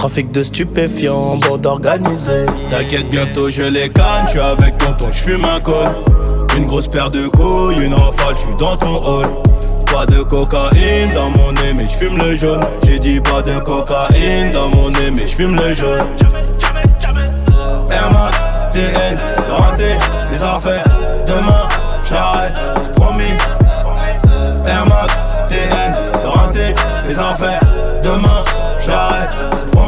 [0.00, 2.46] Trafic de stupéfiants, bande organisée.
[2.70, 5.90] T'inquiète, bientôt je les canne, tu avec tonton, j'fume un col.
[6.56, 9.26] Une grosse paire de couilles, une rafale, j'suis dans ton hall.
[9.92, 12.64] Pas de cocaïne dans mon nez, mais j'fume le jaune.
[12.82, 16.00] J'ai dit pas de cocaïne dans mon nez, mais j'fume le jaune.
[17.90, 18.38] Air Max,
[18.72, 19.16] TN,
[19.50, 19.98] renté,
[20.32, 20.84] les affaires.
[21.26, 21.68] Demain,
[22.10, 23.36] j'arrête, c'est promis.
[24.66, 25.12] Air Max,
[25.50, 25.92] TN,
[26.24, 26.74] renté,
[27.06, 27.60] les affaires.
[28.02, 28.44] Demain,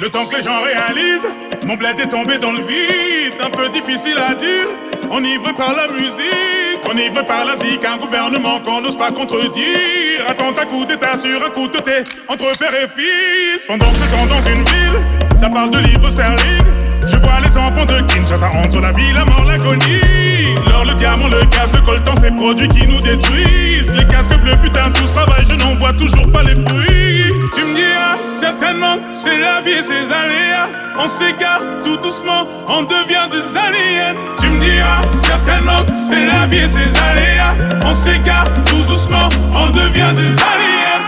[0.00, 1.26] Le temps que les gens réalisent,
[1.66, 4.68] mon bled est tombé dans le vide, un peu difficile à dire.
[5.10, 10.22] Enivré par la musique, enivré par la zik, un gouvernement qu'on n'ose pas contredire.
[10.28, 13.66] Attends un coup d'état sur un coup de thé entre père et fils.
[13.66, 15.00] Pendant ce temps dans une ville,
[15.36, 16.62] ça parle de livres sterling.
[17.10, 20.54] Je vois les enfants de Kinshasa entre la vie, la mort, l'agonie.
[20.70, 23.96] L'or, le diamant, le gaz, le coltan, ces produits qui nous détruisent.
[23.96, 27.32] Les casques bleus, putain, tout ce travail, je n'en vois toujours pas les fruits.
[27.56, 30.68] Tu me diras, certainement, c'est la vie et ses aléas.
[30.98, 34.14] On s'égare tout doucement, on devient des aliens.
[34.40, 37.54] Tu me diras, certainement, c'est la vie et ses aléas.
[37.84, 41.02] On s'égare tout doucement, on devient des aliens.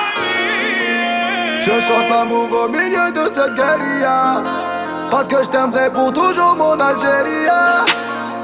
[1.61, 4.43] Je chante l'amour au milieu de cette guérilla.
[5.11, 7.47] Parce que je t'aimerai pour toujours mon Algérie.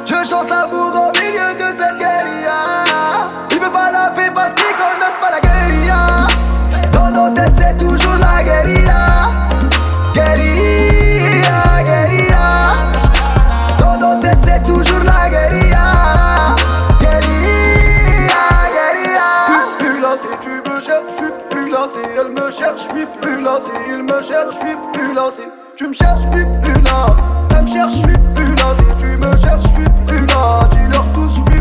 [0.05, 2.61] Je chante l'amour au milieu de cette guérilla.
[3.51, 4.31] Ils veulent pas la paix
[22.97, 23.59] suis plus là.
[23.62, 25.28] Si il me cherche, je suis plus là.
[25.77, 27.16] Tu me cherches, je suis plus là.
[27.51, 28.74] Elle me cherche, je suis plus là.
[28.98, 30.68] Tu me cherches, je suis plus là.
[30.70, 31.56] Dis-leur tous, je suis.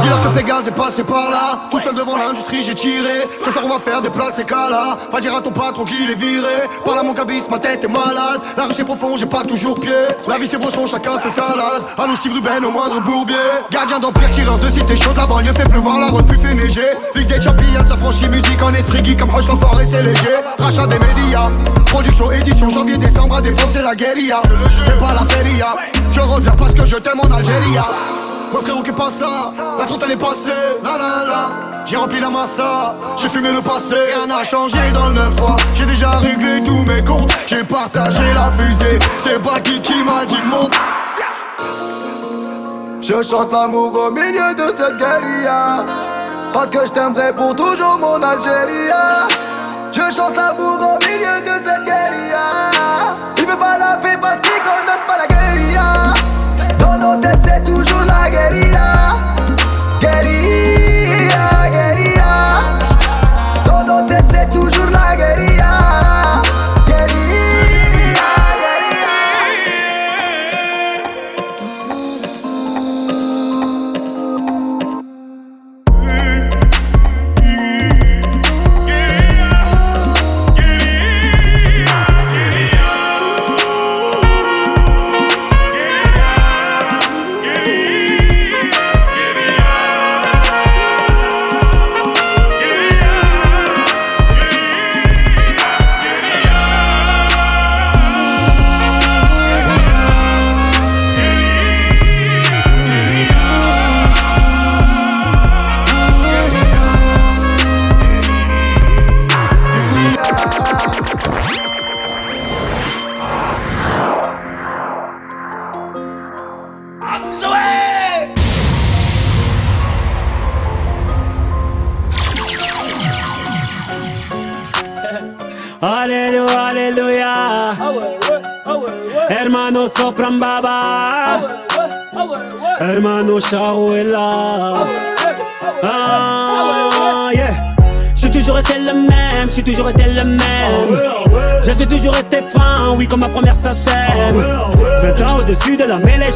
[0.00, 1.68] Dis-leur que Pégase est passé par là.
[1.70, 3.28] Tout seul devant l'industrie, j'ai tiré.
[3.44, 4.98] Ce soir, on va faire des places et cala.
[5.12, 6.68] Va dire à ton patron qu'il est viré.
[6.84, 8.40] Par là, mon cabis, ma tête est malade.
[8.56, 9.92] La rue, c'est profond, j'ai pas toujours pied.
[10.26, 11.84] La vie, c'est son chacun ses salades.
[11.98, 13.36] Allons, Steve Ruben au moindre bourbier.
[13.70, 15.16] Gardien d'empire, tireur de cité chaude.
[15.16, 16.82] La banlieue fait pleuvoir, la repu fait neiger.
[17.14, 20.36] Ligue des champions, sa franchise musique en esprit geek comme Roche l'enfoiré, c'est léger.
[20.58, 21.50] Rachat des médias.
[21.86, 24.42] Production, édition, janvier, décembre, à défendre, c'est la guérilla.
[24.82, 25.76] C'est pas la feria.
[26.10, 27.78] Je reviens parce que je t'aime en Algérie.
[28.54, 30.52] Mon frérot qui passe ça, la trentaine est passée,
[30.84, 31.50] la la la.
[31.84, 35.86] J'ai rempli la massa, j'ai fumé le passé, rien n'a changé dans le 9-3 J'ai
[35.86, 39.00] déjà réglé tous mes comptes, j'ai partagé la fusée.
[39.18, 40.72] C'est pas qui qui m'a dit monte
[43.00, 45.84] Je chante l'amour au milieu de cette guérilla.
[46.52, 48.88] Parce que je t'aimerai pour toujours mon Algérie.
[49.90, 51.93] Je chante l'amour au milieu de cette guérilla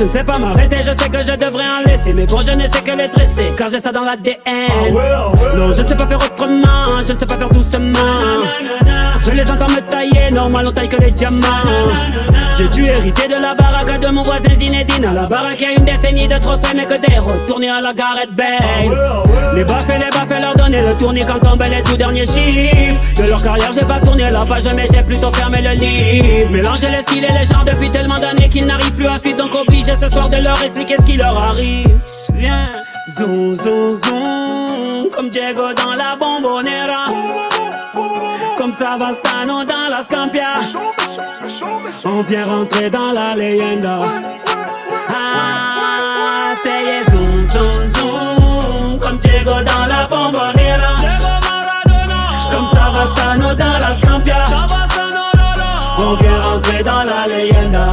[0.08, 2.14] ne sais pas m'arrêter, je sais que je devrais en laisser.
[2.14, 4.94] Mais bon, je ne sais que les dresser, car j'ai ça dans l'ADN.
[5.56, 7.98] Non, je ne sais pas faire autrement, je ne sais pas faire doucement.
[10.38, 11.46] Normal on taille que diamants.
[12.56, 15.10] J'ai dû hériter de la baraque de mon voisin Zinedine.
[15.12, 18.58] La baraque, a une décennie de trophées, mais que des retournés à la Gareth Bay.
[19.54, 23.02] Les baffes les baffes, leur donner le tournis quand tombent les tout derniers chiffres.
[23.16, 26.50] De leur carrière, j'ai pas tourné la page, mais j'ai plutôt fermé le livre.
[26.50, 29.38] Mélanger les styles et les genres depuis tellement d'années qu'ils n'arrivent plus à suivre.
[29.38, 31.98] Donc obligé ce soir de leur expliquer ce qui leur arrive.
[32.34, 32.70] Viens,
[33.18, 37.06] zoom, zoom, zoom, comme Diego dans la bombonera.
[38.78, 40.60] Comme Savastano dans la Scampia.
[42.04, 43.98] On vient rentrer dans la leyenda.
[45.08, 48.98] Ah, c'est zoom, zoom, zoom.
[49.00, 50.96] Comme Diego dans la bombonera.
[52.52, 54.46] Comme Savastano dans la Scampia.
[55.98, 57.86] On vient rentrer dans la leyenda.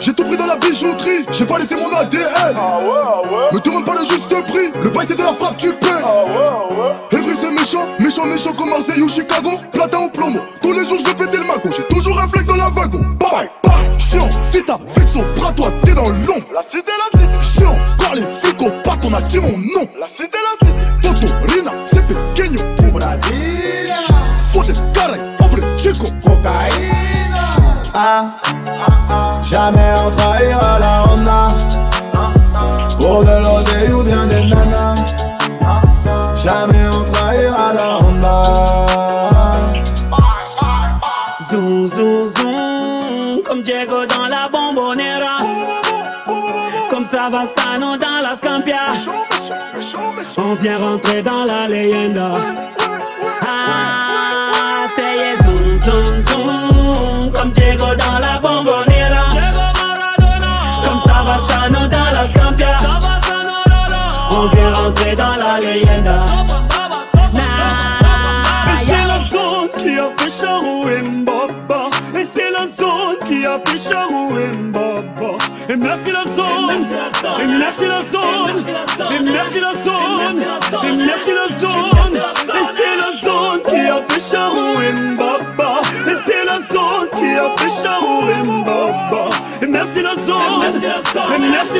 [0.00, 2.56] J'ai tout pris dans la bijouterie, j'ai pas laissé mon ADN.
[3.52, 5.88] Me demande pas le juste prix, le bail c'est de la frappe, tu paies.
[5.88, 6.02] Evry
[6.44, 6.63] c'est
[8.26, 9.50] méchant, comme Marseille ou Chicago.
[9.72, 11.68] Platin au plomo, tous les jours je vais péter le maco.
[11.76, 13.00] J'ai toujours un flingue dans la wagon.
[13.18, 13.98] Bye bye, bye.
[13.98, 16.46] Chiant, fita, fixo, bras toi, t'es dans l'ombre.
[16.54, 17.42] La cité, la cité.
[17.42, 19.88] Chiant, car les flics au part, on a dit mon nom.
[19.98, 20.90] La cité, la cité.
[21.02, 22.60] Toto, Rina, c'est pequeño.
[22.78, 23.96] Au Brasilia.
[24.52, 26.06] Fodes, caray, hombre, chico.
[26.24, 27.56] Cocaïna.
[27.96, 30.93] Ah, jamais on trahira la
[52.32, 52.53] leyenda.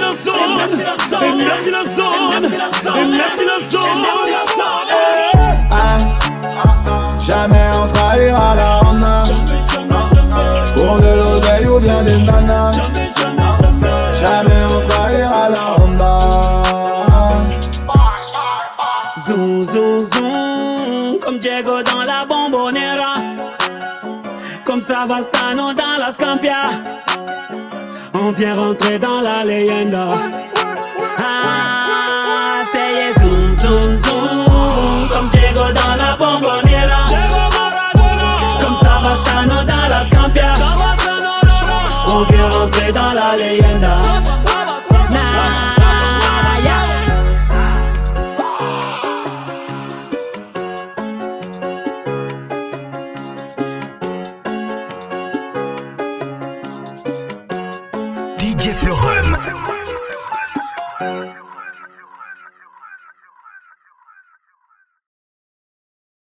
[0.01, 1.41] blessing us on.
[1.41, 2.54] A blessing us on.
[28.45, 30.44] bien rentré dans la leyenda.